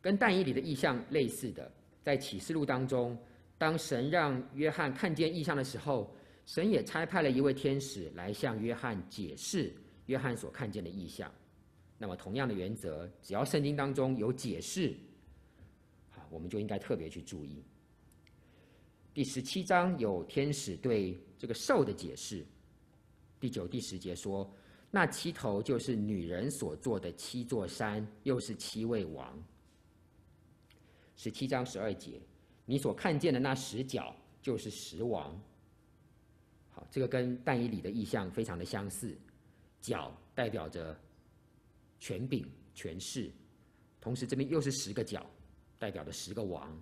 [0.00, 1.70] 跟但以理的意象类似的，
[2.02, 3.14] 在启示录当中，
[3.58, 9.70] 当神让约翰看见异象的时候，神也差派了一位天使来向约翰解释
[10.06, 11.30] 约翰所看见的异象。
[11.98, 14.96] 那么，同样的原则，只要圣经当中有解释，
[16.08, 17.62] 好，我们就应该特别去注意。
[19.12, 22.46] 第十七章有天使对这个兽的解释，
[23.38, 24.50] 第九、第十节说。
[24.90, 29.40] 那七头就是女人所做的七座山，又是七位王。
[31.16, 32.20] 十七章十二节，
[32.64, 35.40] 你所看见的那十角就是十王。
[36.70, 39.16] 好，这个跟但以理的意象非常的相似，
[39.80, 40.98] 角代表着
[41.98, 43.30] 权柄、权势，
[44.00, 45.24] 同时这边又是十个角，
[45.78, 46.76] 代表着十个王，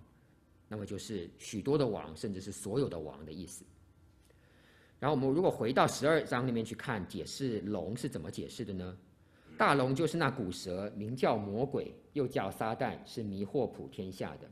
[0.67, 3.63] 那么就是许多的王，甚至是所有的王的意思。
[4.99, 8.97] 然后我们如果回到十二章里面去看，解释龙是怎么解释的呢？
[9.57, 14.49] 大龙就是那古蛇，名叫魔鬼，又叫撒旦，是迷惑普天下的。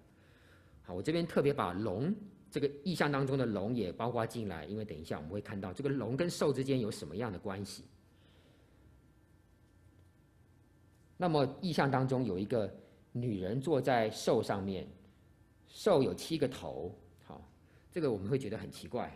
[0.83, 2.13] 好，我这边特别把龙
[2.49, 7.83] 这个意象当中的龙也包括进来，因为等一下我们会看到这个龙跟兽之间有什么样的关系。
[11.17, 12.73] 那么意象当中有一个
[13.11, 14.87] 女人坐在兽上面，
[15.67, 16.93] 兽有七个头，
[17.25, 17.49] 好，
[17.91, 19.11] 这个我们会觉得很奇怪。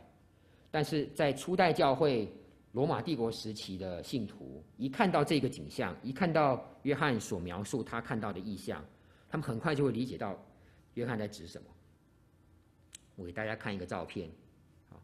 [0.71, 2.31] 但是在初代教会
[2.71, 8.83] 罗马帝国时期的信徒，一看到这个景象，一看到约翰所描述他看到的意象，
[9.29, 10.41] 他们很快就会理解到
[10.93, 11.67] 约翰在指什么。
[13.17, 14.29] 我给大家看一个照片，
[14.89, 14.99] 好，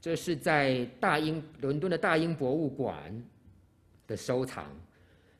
[0.00, 3.20] 这是在大英伦敦的大英博物馆
[4.06, 4.70] 的收藏，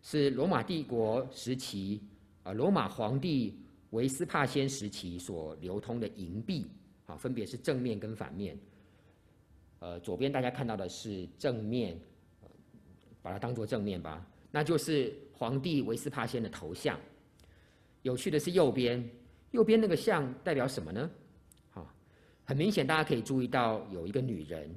[0.02, 2.02] 是罗马帝国时期
[2.42, 3.56] 啊，罗马皇帝
[3.90, 6.66] 维斯帕先时期所流通的银币，
[7.06, 8.58] 啊，分别是正面跟反面。
[9.84, 12.00] 呃，左边大家看到的是正面，
[13.20, 16.98] 把它当做正面吧，那就是皇帝维斯帕先的头像。
[18.00, 19.06] 有趣的是右边，
[19.50, 21.10] 右边那个像代表什么呢？
[21.68, 21.94] 好，
[22.46, 24.74] 很明显大家可以注意到有一个女人，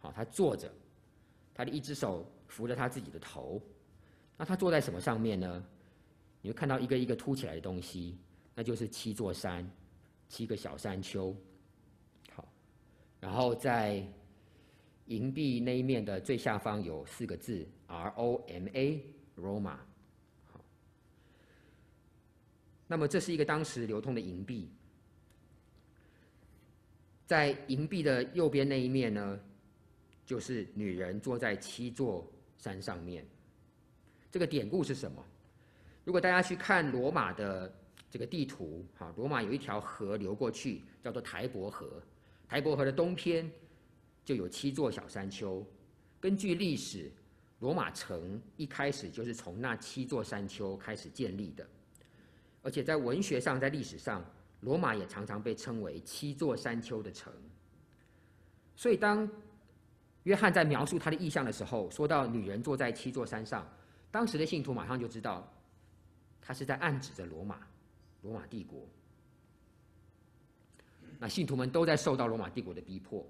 [0.00, 0.68] 好，她坐着，
[1.54, 3.62] 她的一只手扶着她自己的头，
[4.36, 5.64] 那她坐在什么上面呢？
[6.42, 8.18] 你会看到一个一个凸起来的东西，
[8.52, 9.64] 那就是七座山，
[10.28, 11.32] 七个小山丘。
[12.32, 12.48] 好，
[13.20, 14.04] 然后在
[15.06, 19.76] 银币那一面的最下方有四个字 R O M A，Roma。
[22.86, 24.70] 那么这是一个当时流通的银币。
[27.26, 29.40] 在银币的右边那一面呢，
[30.26, 33.26] 就是女人坐在七座山上面。
[34.30, 35.24] 这个典故是什么？
[36.04, 37.74] 如果大家去看罗马的
[38.10, 42.02] 这个地图，哈，罗马有一条河流过去，叫做台伯河。
[42.46, 43.50] 台伯河的东边。
[44.24, 45.64] 就有七座小山丘。
[46.20, 47.12] 根据历史，
[47.60, 51.66] 罗马城一开始就是从那七座山丘开始建立的。
[52.62, 54.24] 而且在文学上，在历史上，
[54.60, 57.30] 罗马也常常被称为七座山丘的城。
[58.74, 59.30] 所以，当
[60.22, 63.70] 约翰在描述他的意象的时候，说到女人坐在七座山上，
[64.10, 65.46] 当时的信徒马上就知道，
[66.40, 67.60] 他是在暗指着罗马，
[68.22, 68.88] 罗马帝国。
[71.18, 73.26] 那信徒们都在受到罗马帝国的逼迫。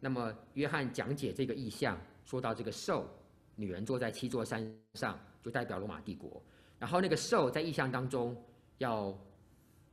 [0.00, 3.06] 那么，约翰讲解这个意象，说到这个兽，
[3.54, 6.42] 女人坐在七座山上，就代表罗马帝国。
[6.78, 8.34] 然后，那个兽在意象当中
[8.78, 9.14] 要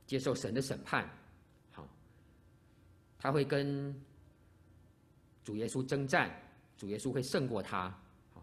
[0.06, 1.06] 接受神的审判，
[1.70, 1.86] 好，
[3.18, 3.94] 他会跟
[5.44, 6.34] 主耶稣征战，
[6.78, 7.90] 主耶稣会胜过他。
[8.32, 8.42] 好，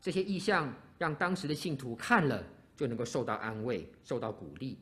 [0.00, 2.42] 这些意象让当时的信徒看了
[2.74, 4.78] 就能够受到安慰、受到鼓励，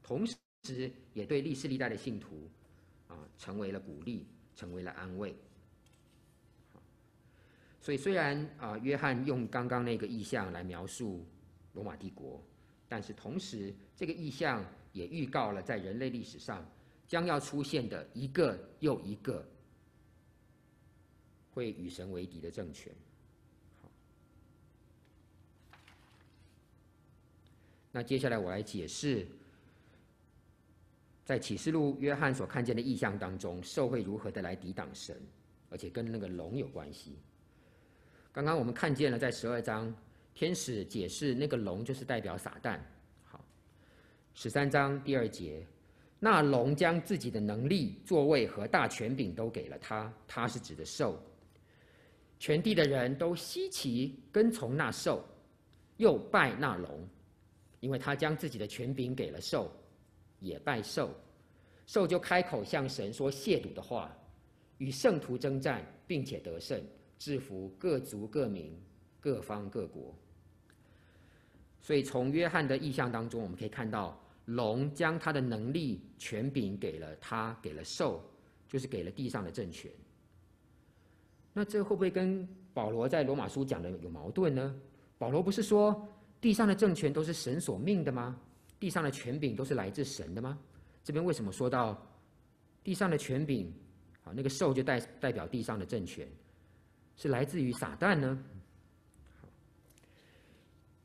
[0.00, 0.36] 同时
[1.12, 2.48] 也对历世历代的信徒
[3.08, 5.34] 啊成为了鼓励，成为了安慰。
[7.80, 11.26] 所以虽然啊，约翰用刚刚那个意象来描述
[11.74, 12.42] 罗马帝国，
[12.88, 16.66] 但是同时这个意象也预告了在人类历史上
[17.06, 19.46] 将要出现的一个又一个
[21.52, 22.90] 会与神为敌的政权。
[23.82, 23.90] 好，
[27.92, 29.26] 那接下来我来解释，
[31.24, 35.16] 在启示录约翰所看见的异象当中，兽会如何的来抵挡神，
[35.70, 37.18] 而且跟那个龙有关系。
[38.30, 39.94] 刚刚我们看见了，在十二章，
[40.34, 42.78] 天使解释那个龙就是代表撒旦。
[43.22, 43.42] 好，
[44.34, 45.66] 十三章第二节，
[46.18, 51.18] 那龙将自己的能力、座位和大权柄都给了他，他是指的兽。
[52.38, 55.24] 全地的人都稀奇跟从那兽，
[55.96, 57.08] 又拜那龙，
[57.80, 59.70] 因为他将自己的权柄给了兽，
[60.44, 61.10] 也拜兽。
[61.86, 64.16] 兽就开口向神说亵渎的话，
[64.78, 66.80] 与圣徒征战，并且得胜。
[67.16, 68.76] 制服各族各民、
[69.20, 70.14] 各方各国，
[71.80, 78.22] 所以从约翰的意象当中，我们可以看到，龙将他的能力、权柄给了他，给了兽，
[78.68, 79.90] 就是给了地上的政权。
[81.52, 84.74] 那这会不会跟保罗在罗马书讲的有矛盾呢？
[85.16, 86.06] 保罗不是说
[86.40, 88.38] 地上的政权都是神所命的吗？
[88.84, 90.58] 地上的权柄都是来自神的吗？
[91.02, 92.06] 这边为什么说到
[92.82, 93.72] 地上的权柄？
[94.24, 96.28] 啊，那个兽就代代表地上的政权。
[97.16, 98.44] 是来自于撒旦呢？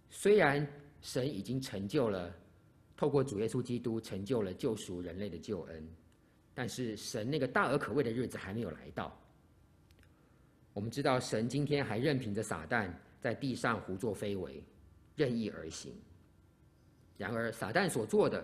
[0.10, 0.68] 虽然
[1.00, 2.36] 神已经成就了，
[2.98, 5.90] 透过主耶稣基督成就了救赎人类的救恩，
[6.54, 9.18] 但是神那个大而可畏的日子还没有来到。
[10.74, 14.62] 我们知道神今天还任凭着撒旦在地上胡作非为，
[15.16, 15.94] 任意而行。
[17.20, 18.44] 然而撒旦所做的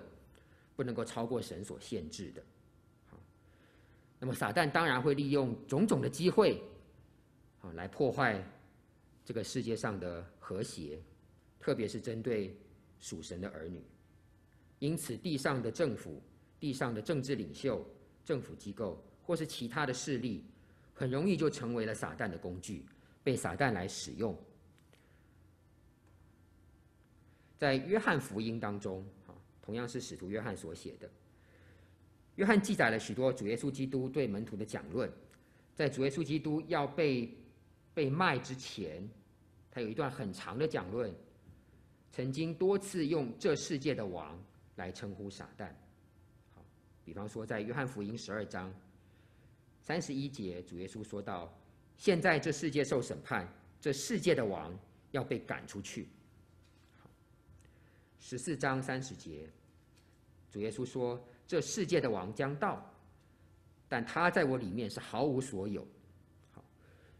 [0.76, 2.44] 不能够超过神所限制的。
[3.08, 3.18] 好，
[4.20, 6.62] 那么撒旦当然会利用种种的机会。
[7.74, 8.40] 来破坏
[9.26, 11.02] 这个世界上的和谐，
[11.60, 12.56] 特别是针对
[13.00, 13.84] 属神的儿女。
[14.78, 16.22] 因此，地上的政府、
[16.60, 17.84] 地上的政治领袖、
[18.24, 20.46] 政府机构或是其他的势力，
[20.94, 22.86] 很容易就成为了撒旦的工具，
[23.24, 24.38] 被撒旦来使用。
[27.58, 31.10] 在约翰福音当中，啊，同样是使徒约翰所写的，
[32.36, 35.10] 约翰记载了许多主耶稣基督对门徒的讲论，
[35.74, 37.34] 在主耶稣基督要被
[37.94, 39.08] 被卖之前，
[39.72, 41.14] 他有一段很长的讲论，
[42.12, 44.38] 曾经多次用这世界的王
[44.76, 45.70] 来称呼撒旦。
[46.54, 46.66] 好，
[47.06, 48.74] 比方说在约翰福音十二章
[49.80, 51.58] 三十一节，主耶稣说道
[51.96, 53.48] ：“现在这世界受审判，
[53.80, 54.78] 这世界的王
[55.12, 56.10] 要被赶出去。”
[58.28, 59.48] 十四章三十节，
[60.50, 62.84] 主耶稣说：“这世界的王将到，
[63.88, 65.86] 但他在我里面是毫无所有。”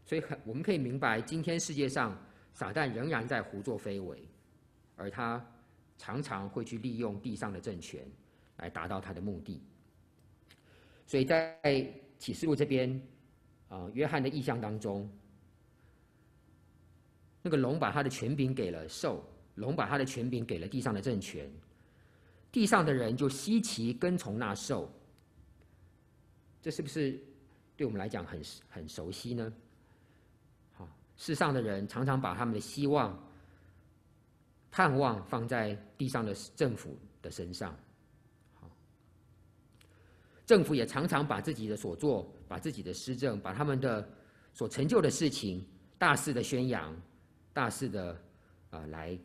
[0.04, 2.20] 所以很，我们可以明白，今天世界上
[2.52, 4.28] 撒旦仍然在胡作非为，
[4.96, 5.40] 而他
[5.96, 8.04] 常常会去利用地上的政权
[8.56, 9.62] 来达到他的目的。
[11.06, 11.56] 所以在
[12.18, 13.00] 启示录这边，
[13.68, 15.08] 啊，约翰的意象当中，
[17.42, 19.24] 那个龙把他的权柄给了兽，
[19.56, 21.50] 龙把他的权柄给了地上的政权，
[22.50, 24.90] 地上的人就稀奇跟从那兽。
[26.62, 27.20] 这是不是
[27.76, 29.52] 对我们来讲很很熟悉呢？
[30.72, 33.16] 好世上的人常常把他们的希望、
[34.70, 37.74] 盼望放在地上的政府的身上，
[38.54, 38.68] 好，
[40.44, 44.06] 政府也常常把自己的所作、把自己的施政、把他们的
[44.52, 45.64] 所成就的事情，
[45.98, 46.94] 大肆的宣扬，
[47.52, 48.12] 大肆的
[48.70, 49.18] 啊、呃、来，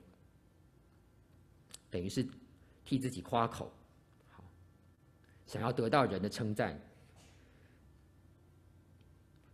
[1.91, 2.25] 等于是
[2.83, 3.71] 替自己夸口，
[4.31, 4.43] 好，
[5.45, 6.79] 想要得到人的称赞，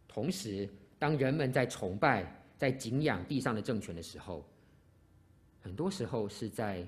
[0.08, 0.70] 同时。
[1.00, 4.44] 当人们在崇拜、在敬仰地上的政权的时候，
[5.62, 6.84] 很多时候是在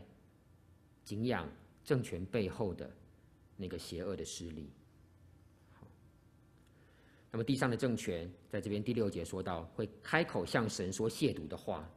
[1.05, 1.47] 敬仰
[1.83, 2.89] 政权背后的
[3.55, 4.71] 那个邪恶的势力。
[7.29, 11.87] 那么地上的政权在这边第六节说到，会开口向神说亵渎的话，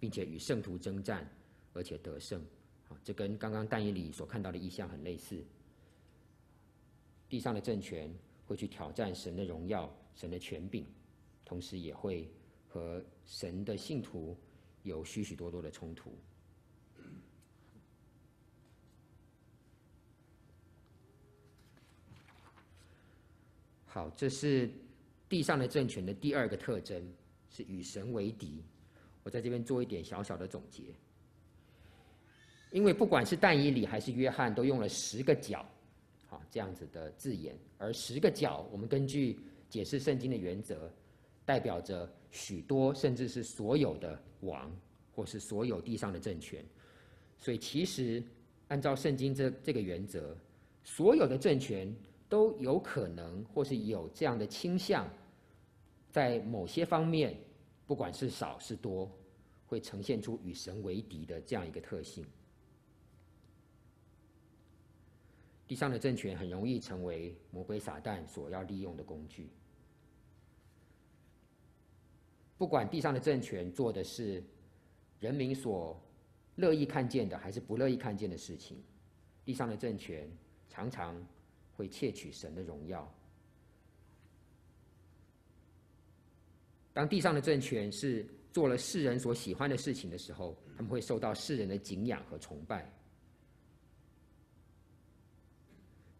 [0.00, 1.24] 并且与圣徒征战，
[1.72, 2.44] 而且得胜。
[3.02, 5.42] 这跟刚刚但以里所看到的意象很类似。
[7.28, 8.14] 地上的政权
[8.46, 10.86] 会去挑战神的荣耀、神的权柄。
[11.46, 12.26] 同时也会
[12.66, 14.34] 和神的信徒
[14.82, 16.10] 有许许多多的冲突。
[23.84, 24.70] 好，这是
[25.28, 27.12] 地上的政权的第二个特征
[27.50, 28.64] 是与神为敌。
[29.22, 30.84] 我在这边做一点小小的总结，
[32.74, 35.64] 因为不管是但以理还是约翰，都用了十个角，
[36.26, 39.38] 好这样子的字眼，而十个角，我们根据
[39.70, 40.90] 解释圣经的原则，
[41.44, 44.68] 代表着许多甚至是所有的王，
[45.14, 46.64] 或是所有地上的政权。
[47.38, 48.20] 所以其实
[48.66, 50.36] 按照圣经这这个原则，
[50.82, 51.94] 所有的政权
[52.28, 55.08] 都有可能或是有这样的倾向，
[56.10, 57.36] 在某些方面。
[57.86, 59.08] 不管是少是多，
[59.66, 62.24] 会呈现出与神为敌的这样一个特性。
[65.66, 69.48] 地上的政权很容易成为魔鬼撒旦所要利用的工具。
[72.56, 74.42] 不管地上的政权做的是
[75.18, 76.00] 人民所
[76.54, 78.82] 乐意看见的，还是不乐意看见的事情，
[79.44, 80.30] 地上的政权
[80.68, 81.20] 常常
[81.74, 83.12] 会窃取神的荣耀。
[86.92, 92.88] 当地上的政权是做了世人所喜欢的事情的时候，他们会受到世人的敬仰和崇拜。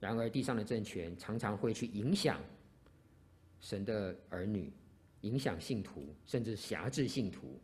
[0.04, 2.38] 然而，地上的政权常常会去影响
[3.58, 4.70] 神的儿女，
[5.22, 7.58] 影响信徒，甚至辖制信徒，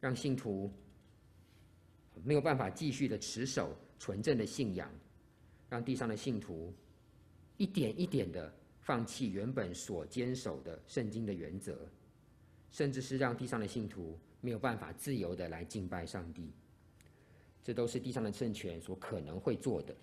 [0.00, 0.68] 让信徒
[2.24, 4.90] 没有办法继续的持守纯正的信仰，
[5.68, 6.74] 让地上的信徒
[7.58, 8.52] 一点一点的。
[8.80, 11.78] 放弃原本所坚守的圣经的原则，
[12.72, 16.50] 甚至是让地上的信徒没有办法自由的来敬拜上帝，
[17.62, 19.94] 这都是地上的政权所可能会做的。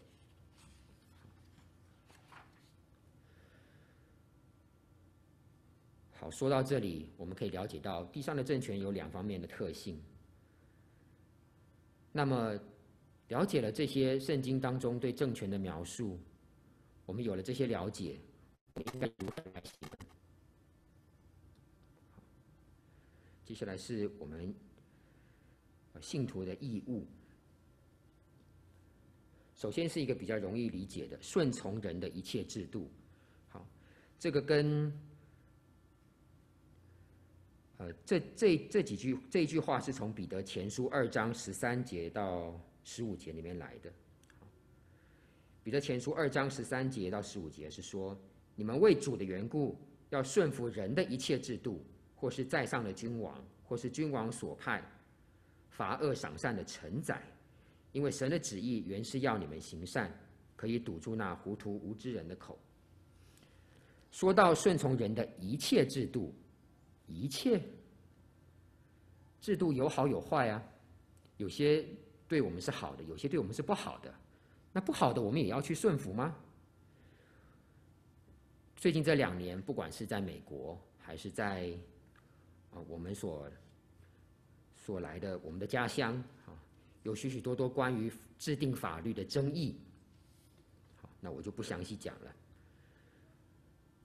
[6.20, 10.02] 好，说到这里，我们可以了解到地上的政权有两方面的特性。
[12.12, 12.60] 那么，
[13.28, 16.20] 了解了这些圣经当中对政权的描述，
[17.06, 18.20] 我们有了这些了解。
[18.94, 19.90] 应该如何来行？
[23.46, 24.54] 接下来是我们
[26.02, 27.06] 信徒的义务。
[29.56, 32.90] 首先是一个比较容易理解的，顺从人的一切制度。
[33.50, 33.68] 好，
[34.20, 34.92] 这个跟
[37.78, 43.92] 呃这这这几句这一句话是从彼得前书二章十三节到十五节里面来的。
[45.64, 48.18] 彼得前书二章十三节到十五节是说。
[48.60, 49.78] 你们为主的缘故，
[50.10, 54.84] 要顺服人的一切制度，或是在上的君王，或是君王所派
[55.70, 57.22] 罚恶赏善的臣宰，
[57.92, 60.12] 因为神的旨意原是要你们行善，
[60.56, 62.58] 可以堵住那糊涂无知人的口。
[64.10, 66.34] 说到顺从人的一切制度，
[67.08, 67.62] 一切
[69.42, 70.62] 制度有好有坏啊，
[71.38, 71.86] 有些
[72.28, 74.14] 对我们是好的，有些对我们是不好的。
[74.74, 76.36] 那不好的，我们也要去顺服吗？
[78.76, 81.72] 最近这两年，不管是在美国，还是在
[82.72, 83.50] 啊我们所
[84.76, 86.14] 所来的我们的家乡
[86.46, 86.54] 啊，
[87.04, 89.80] 有许许多多关于制定法律的争议。
[91.02, 92.36] 好，那我就不详细讲了。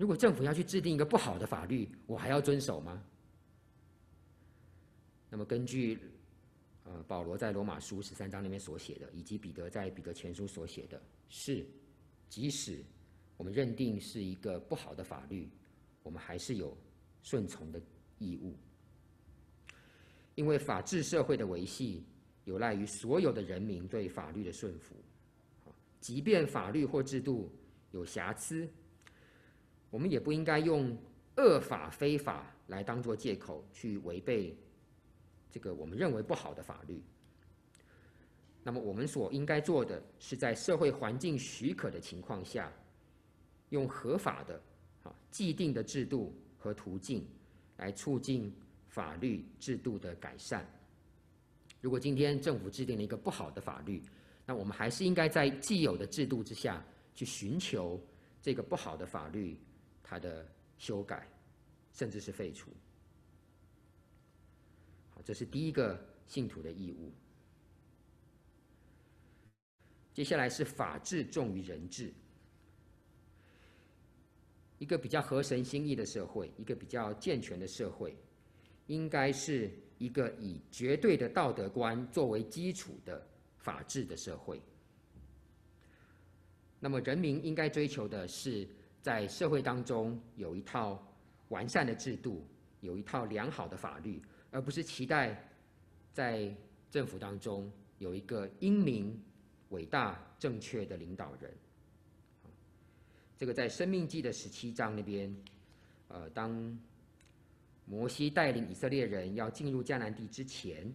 [0.02, 3.00] 如果政府要去制定一个不好的法律，我还要遵守吗？
[5.30, 5.96] 那么根据
[6.82, 11.64] 呃保罗在罗马书十三章里面所写的，以及彼得在彼得前书所写的，是
[12.28, 12.82] 即使。
[13.36, 15.48] 我们认定是一个不好的法律，
[16.02, 16.76] 我们还是有
[17.22, 17.80] 顺从的
[18.18, 18.56] 义务，
[20.34, 22.04] 因为法治社会的维系
[22.44, 24.96] 有赖于所有的人民对法律的顺服。
[26.00, 27.52] 即便法律或制度
[27.92, 28.68] 有瑕疵，
[29.92, 30.96] 我们也不应该用
[31.36, 34.56] 恶法非法来当作借口去违背
[35.50, 37.00] 这个我们认为不好的法律。
[38.64, 42.72] 那么，我们所应该做的是在社会环境许可的情况下。
[43.68, 44.60] 用合法的、
[45.02, 47.26] 啊既定的制度和途径
[47.78, 48.54] 来促进
[48.86, 50.62] 法律制度的改善。
[51.80, 54.02] 如果今天政府制定了一个不好的法律，
[54.44, 56.84] 那我们还是应该在既有的制度之下
[57.14, 57.98] 去寻求
[58.42, 59.58] 这个不好的法律
[60.12, 60.46] 它的
[60.76, 61.26] 修改，
[61.90, 62.70] 甚至是废除。
[65.08, 67.10] 好，这是第一个信徒的义务。
[70.12, 72.12] 接下来是法治重于人治。
[74.78, 78.14] 一个比较合神心意的社会，一个比较健全的社会，
[78.88, 84.60] 应该是一个以绝对的道德观作为基础的法治的社会。
[86.78, 88.68] 那么，人民应该追求的是
[89.02, 91.04] 在社会当中有一套
[91.48, 92.46] 完善的制度，
[92.80, 94.22] 有一套良好的法律，
[94.52, 95.50] 而不是期待
[96.12, 96.54] 在
[96.88, 99.20] 政府当中有一个英明、
[99.70, 101.52] 伟大、正确的领导人。
[103.36, 105.34] 这个在《生命记》的十七章那边，
[106.06, 106.78] 呃，当
[107.84, 110.86] 摩西带领以色列人要进入迦南地之前，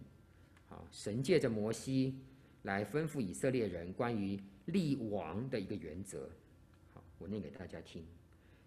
[0.70, 2.18] 啊，神借着摩西
[2.62, 6.26] 来吩咐以色列人关于立王的一个原则。
[7.18, 8.02] 我念给大家听，《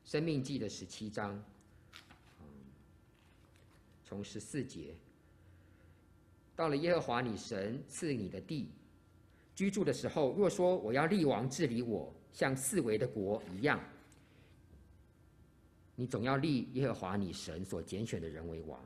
[0.03, 1.41] 生命记》的十七章，
[4.03, 4.93] 从十四节，
[6.55, 8.69] 到了耶和华你神赐你的地
[9.55, 13.79] 居住的时候，若说我要立王治理我，像四围的国一样。
[15.95, 18.79] 你总要立耶和华你神所拣选的人为王，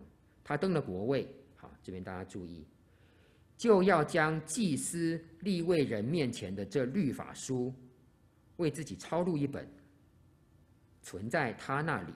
[0.44, 2.66] 他登了国位，好，这边大家注意，
[3.58, 7.74] 就要将祭司立位人面前的这律法书，
[8.58, 9.68] 为自己抄录一本，
[11.02, 12.14] 存在他那里，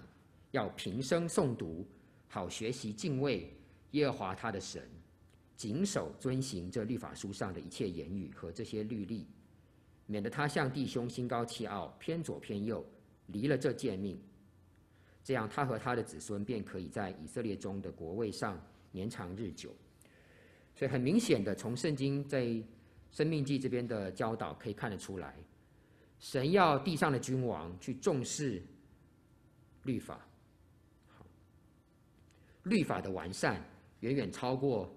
[0.52, 1.86] 要平生诵读，
[2.28, 3.54] 好学习敬畏
[3.92, 4.82] 耶和华他的神，
[5.56, 9.28] 谨守遵行这律法书上的一切言语和这些律例，
[10.06, 12.86] 免得他向弟兄心高气傲，偏左偏右，
[13.28, 14.20] 离了这诫命。
[15.24, 18.60] 这样，他和他的子孙便可以在以色列中的国位上
[18.92, 19.70] 年长日久。
[20.76, 22.64] 所以，很明显的，从圣经在
[23.12, 25.36] 生命记这边的教导可以看得出来，
[26.20, 28.62] 神要地上的君王去重视
[29.84, 30.26] 律法。
[32.64, 33.64] 律法的完善
[34.02, 34.94] 远远超过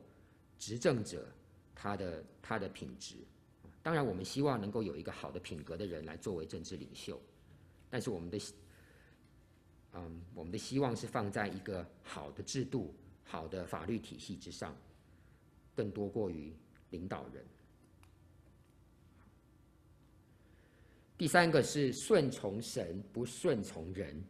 [0.58, 1.26] 执政者
[1.74, 3.16] 他的他的品质。
[3.82, 7.20] 当然，我们希望能够有一个好的品格的人来作为政治领袖，
[7.88, 8.38] 但是我们的。
[9.94, 12.94] 嗯，我们的希望是放在一个好的制度、
[13.24, 14.74] 好的法律体系之上，
[15.74, 16.50] 更多过于
[16.88, 17.44] 领导人。
[21.22, 24.20] 第三个是顺从神，不顺从人。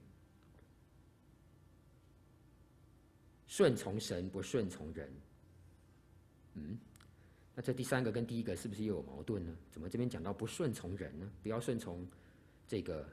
[3.47, 5.11] 顺从神，不顺从人。
[6.53, 6.79] 嗯，
[7.55, 9.57] 那这第三个跟第一个是不是又有矛盾呢？
[9.71, 11.33] 怎么这边讲到不顺从人呢？
[11.43, 12.07] 不要顺从
[12.69, 13.09] 这个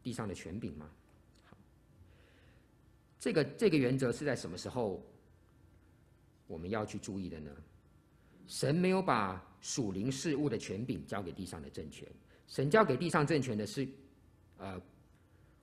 [0.00, 0.88] 地上的权柄吗？
[3.18, 5.04] 这个这个原则是在什么时候
[6.46, 7.50] 我们要去注意的呢？
[8.46, 12.08] 神没有把属灵事物的权柄交给地上的政权，
[12.48, 13.88] 神交给地上政权的是，
[14.58, 14.80] 呃，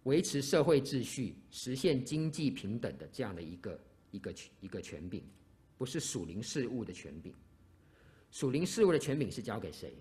[0.04, 3.80] 维持社会秩序、实现经济平等的这样的一个
[4.12, 5.24] 一个一个权柄，
[5.78, 7.34] 不是属灵事务的权柄。
[8.32, 9.94] 属灵事务的权柄是交给谁？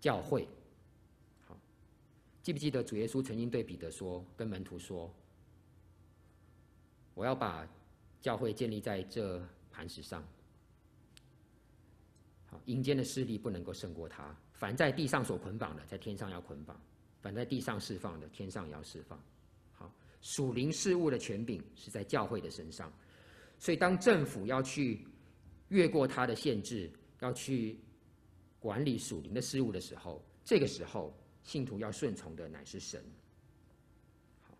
[0.00, 0.46] 教会。
[1.46, 1.58] 好
[2.42, 5.12] 记不记得主耶稣曾经对彼得说，跟门徒说
[7.14, 7.66] ：“我要把
[8.20, 10.22] 教会建立在这磐石上。
[12.66, 14.36] 阴间的势力不能够胜过他。
[14.52, 16.76] 凡在地上所捆绑的，在天上要捆绑；
[17.20, 19.20] 凡在地上释放的，天上也要释放。
[19.72, 22.92] 好，属灵事务的权柄是在教会的身上。
[23.58, 25.06] 所以，当政府要去
[25.68, 26.90] 越过他的限制，
[27.20, 27.78] 要去
[28.58, 31.14] 管理属灵的事务的时候，这个时候。
[31.44, 33.04] 信徒要顺从的乃是神。
[34.40, 34.56] 好，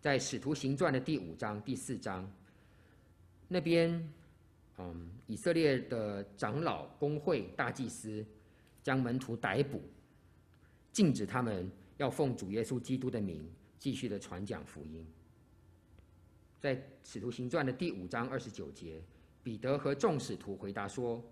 [0.00, 2.26] 在《使徒行传》的第五章、第四章
[3.46, 4.10] 那边，
[4.78, 8.24] 嗯，以色列的长老、公会、大祭司
[8.82, 9.80] 将门徒逮捕，
[10.92, 15.06] 禁止他们要奉主耶稣基督的名继续的传讲福音。
[16.60, 19.02] 在《使徒行传》的第五章二十九节，
[19.42, 21.22] 彼得和众使徒回答说：“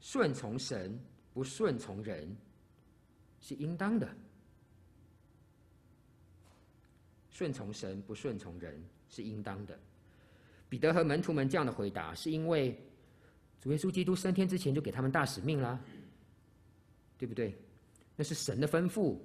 [0.00, 0.98] 顺从神，
[1.32, 2.36] 不顺从人。”
[3.42, 4.06] 是应当的，
[7.30, 9.80] 顺从神不顺从人是应当的。
[10.70, 12.74] 彼得和门徒们这样的回答，是因为
[13.60, 15.78] 主耶稣基督升天之前就给他们大使命了，
[17.18, 17.54] 对不对？
[18.16, 19.18] 那是神的吩咐，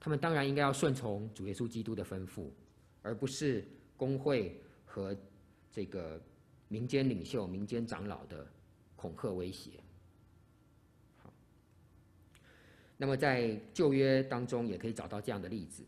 [0.00, 2.48] 他们当然应该要顺从主耶稣基督的吩咐，
[3.02, 3.64] 而不是
[3.96, 5.14] 公会和
[5.70, 6.20] 这个
[6.68, 8.46] 民间领袖、民间长老的
[8.96, 9.72] 恐吓威胁。
[11.22, 11.32] 好
[12.96, 15.84] 那么在旧约当中也可以找到这样的例子，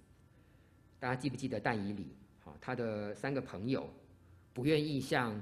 [0.98, 2.14] 大家记不记得但以理？
[2.40, 3.88] 好，他的三个朋友
[4.54, 5.38] 不愿意向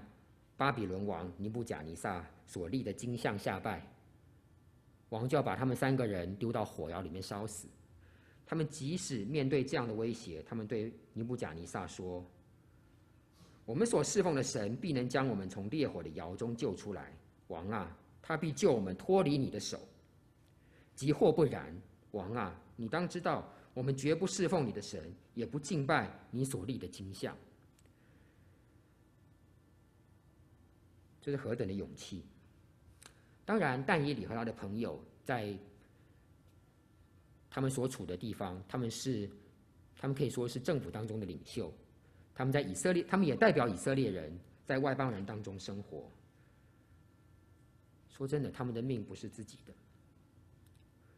[0.57, 3.87] 巴比伦王尼布贾尼撒所立的金像下拜，
[5.11, 7.69] 王就要把他们三个人丢到火窑里面烧死。
[8.47, 12.25] 他们即使面对这样的威胁，他们对尼布贾尼撒说
[13.65, 17.15] ：“我们所侍奉的神必能将我们从烈火的窑中救出来，
[17.49, 19.79] 王啊，他必救我们脱离你的手。”
[20.95, 21.75] 即或不然，
[22.11, 27.37] 王啊，你当知道，我们绝不侍奉你的神，也不敬拜你所立的金像。
[31.23, 32.23] 这是何等的勇气！
[33.45, 35.57] 当然，但以理和他的朋友在
[37.49, 39.31] 他们所处的地方，他们是，
[39.97, 41.73] 他们可以说是政府当中的领袖，
[42.35, 46.11] 他们在以色列，他们也代表以色列人在外邦人当中生活。
[48.09, 49.73] 说真的，他们的命不是自己的。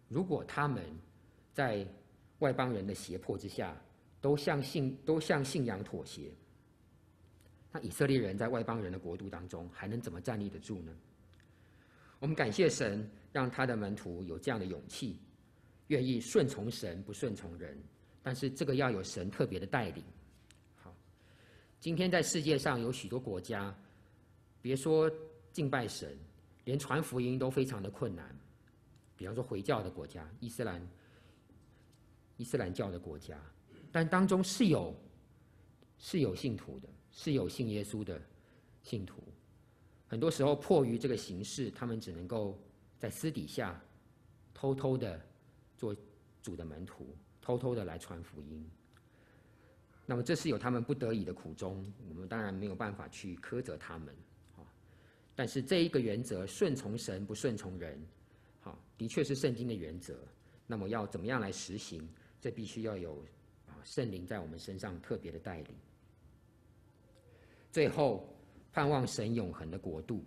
[0.09, 0.85] 如果他们
[1.53, 1.87] 在
[2.41, 3.75] 外邦人的胁迫之下，
[4.21, 6.31] 都向信都向信仰妥协。
[7.75, 10.95] 那以色列人在外邦人的国度当中，还能怎么站立得住呢？
[12.21, 15.19] 我们感谢神，让他的门徒有这样的勇气，
[15.89, 17.77] 愿意顺从神，不顺从人。
[18.23, 20.05] 但是这个要有神特别的带领。
[20.77, 20.95] 好，
[21.81, 23.77] 今天在世界上有许多国家，
[24.63, 25.11] 别说
[25.51, 26.17] 敬拜神，
[26.65, 28.25] 连传福音都非常的困难。
[29.17, 30.81] 比方说回教的国家，伊斯兰
[32.37, 33.37] 伊斯兰教的国家，
[33.91, 34.95] 但当中是有
[35.99, 38.21] 是有信徒的，是有信耶稣的
[38.83, 39.23] 信徒。
[40.07, 42.59] 很多时候迫于这个形势，他们只能够
[42.99, 43.83] 在私底下
[44.53, 45.19] 偷偷的
[45.79, 45.97] 做
[46.43, 47.07] 主的门徒。
[47.47, 48.67] 偷偷的来传福音，
[50.07, 54.17] 那么这是有他们不得已的苦衷，我们当然没有办法去苛责他们，
[55.35, 58.03] 但是这一个原则，顺从神不顺从人，
[58.63, 60.17] 好，的确是圣经的原则。
[60.67, 62.09] 那么要怎么样来实行？
[62.41, 63.23] 这必须要有
[63.67, 65.77] 啊圣灵在我们身上特别的带领。
[67.75, 68.25] 最后，
[68.73, 70.25] 盼望神永恒的国度。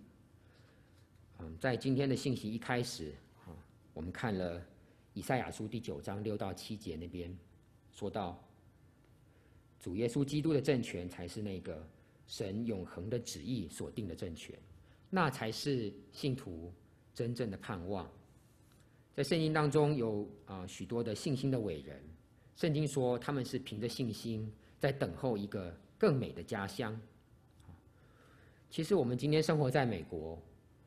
[1.40, 3.56] 嗯，在今天的信息一开始，啊，
[3.94, 4.62] 我们看了。
[5.14, 7.34] 以赛亚书第九章六到七节那边
[7.94, 8.38] 说到，
[9.80, 11.88] 主耶稣基督的政权才是那个
[12.28, 14.54] 神永恒的旨意所定的政权，
[15.10, 16.74] 那才是信徒
[17.14, 18.12] 真正的盼望。
[19.16, 22.04] 在圣经当中有啊许多的信心的伟人，
[22.58, 27.00] 圣经说他们是凭着信心在等候一个更美的家乡。
[28.70, 30.42] 其实我们今天生活在美国，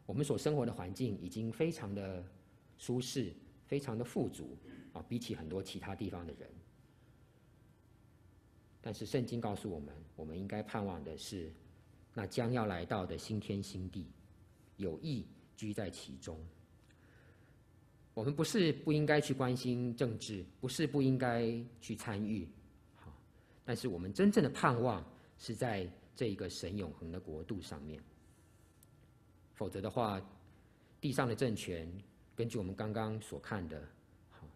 [0.07, 2.25] 我们所生活的环境已经非常的
[2.79, 3.33] 舒适。
[3.71, 4.59] 非常的富足
[4.93, 6.51] 啊，比起很多其他地方的人。
[8.81, 11.53] 但是圣经告诉我们，我们应该盼望的是
[12.13, 14.11] 那将要来到的新天新地，
[14.77, 15.25] 有意
[15.57, 16.37] 居在其中。
[18.13, 22.49] 我们不是不应该去关心政治，不是不应该去参与，
[22.97, 23.17] 好，
[23.65, 25.09] 但是我们真正的盼望
[25.39, 25.89] 是在
[26.21, 27.99] 这一个神永恒的国度上面。
[29.55, 30.21] 否则的话，
[31.01, 31.91] 地上的政权。
[32.37, 33.83] 根据我们刚刚所看的，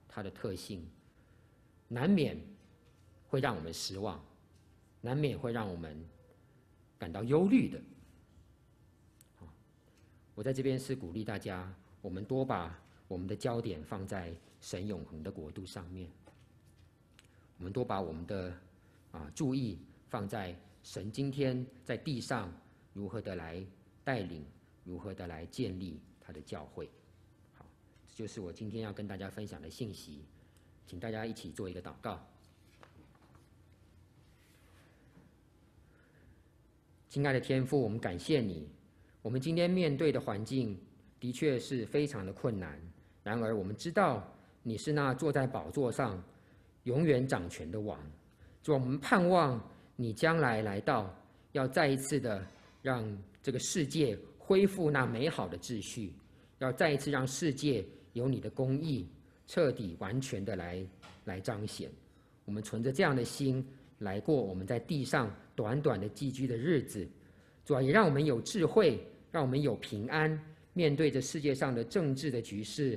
[0.06, 0.86] 它的特性，
[1.88, 2.38] 难免
[3.28, 4.22] 会让我们失望，
[5.00, 5.96] 难免会让我们
[6.98, 7.80] 感到忧虑的。
[10.34, 16.10] 我在这边是鼓励大家，我们多把我们的焦点放在神永恒的国度上面，
[17.56, 18.52] 我们多把我们的
[19.12, 19.78] 啊注意
[20.10, 20.54] 放在
[20.84, 22.52] 神今天在地上
[22.92, 23.64] 如何的来
[24.04, 24.44] 带领，
[24.84, 26.90] 如何的来建立他的教会。
[27.54, 27.64] 好，
[28.06, 30.26] 这就是我今天要跟大家分享的信息，
[30.86, 32.22] 请大家一起做一个祷告。
[37.08, 38.68] 亲爱的天父，我们感谢你。
[39.22, 40.78] 我们今天面对的环境
[41.18, 42.78] 的确是非常的困难，
[43.22, 44.22] 然而我们知道
[44.62, 46.22] 你是那坐在宝座上
[46.82, 47.98] 永远掌权的王。
[48.62, 49.58] 主，我们盼望
[49.96, 51.14] 你将来来到，
[51.52, 52.44] 要再一次的
[52.82, 53.04] 让
[53.42, 56.12] 这个世界恢复那美好的秩序，
[56.58, 57.84] 要再一次让世界。
[58.14, 59.08] 有你的公义
[59.44, 60.86] 彻底完全的来
[61.24, 61.90] 来彰显，
[62.44, 63.66] 我们存着这样的心
[63.98, 67.04] 来过我们在地上短短的寄居的日子，
[67.64, 70.40] 主要也让我们有智慧，让我们有平安，
[70.74, 72.96] 面对着世界上的政治的局势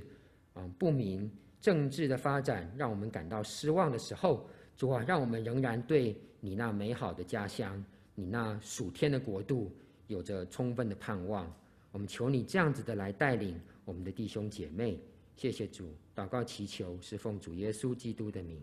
[0.54, 1.28] 啊不明，
[1.60, 7.83] 政治的发展让我们感到失望的时候，主啊，让我们仍然对你那美好的家乡，
[8.15, 9.71] 你那属天的国度
[10.07, 11.51] 有着充分的盼望。
[11.91, 13.59] 我们求你这样子的来带领。
[13.85, 14.99] 我们的弟兄姐妹，
[15.35, 18.61] 谢谢主，祷告祈求是奉主耶稣基督的名。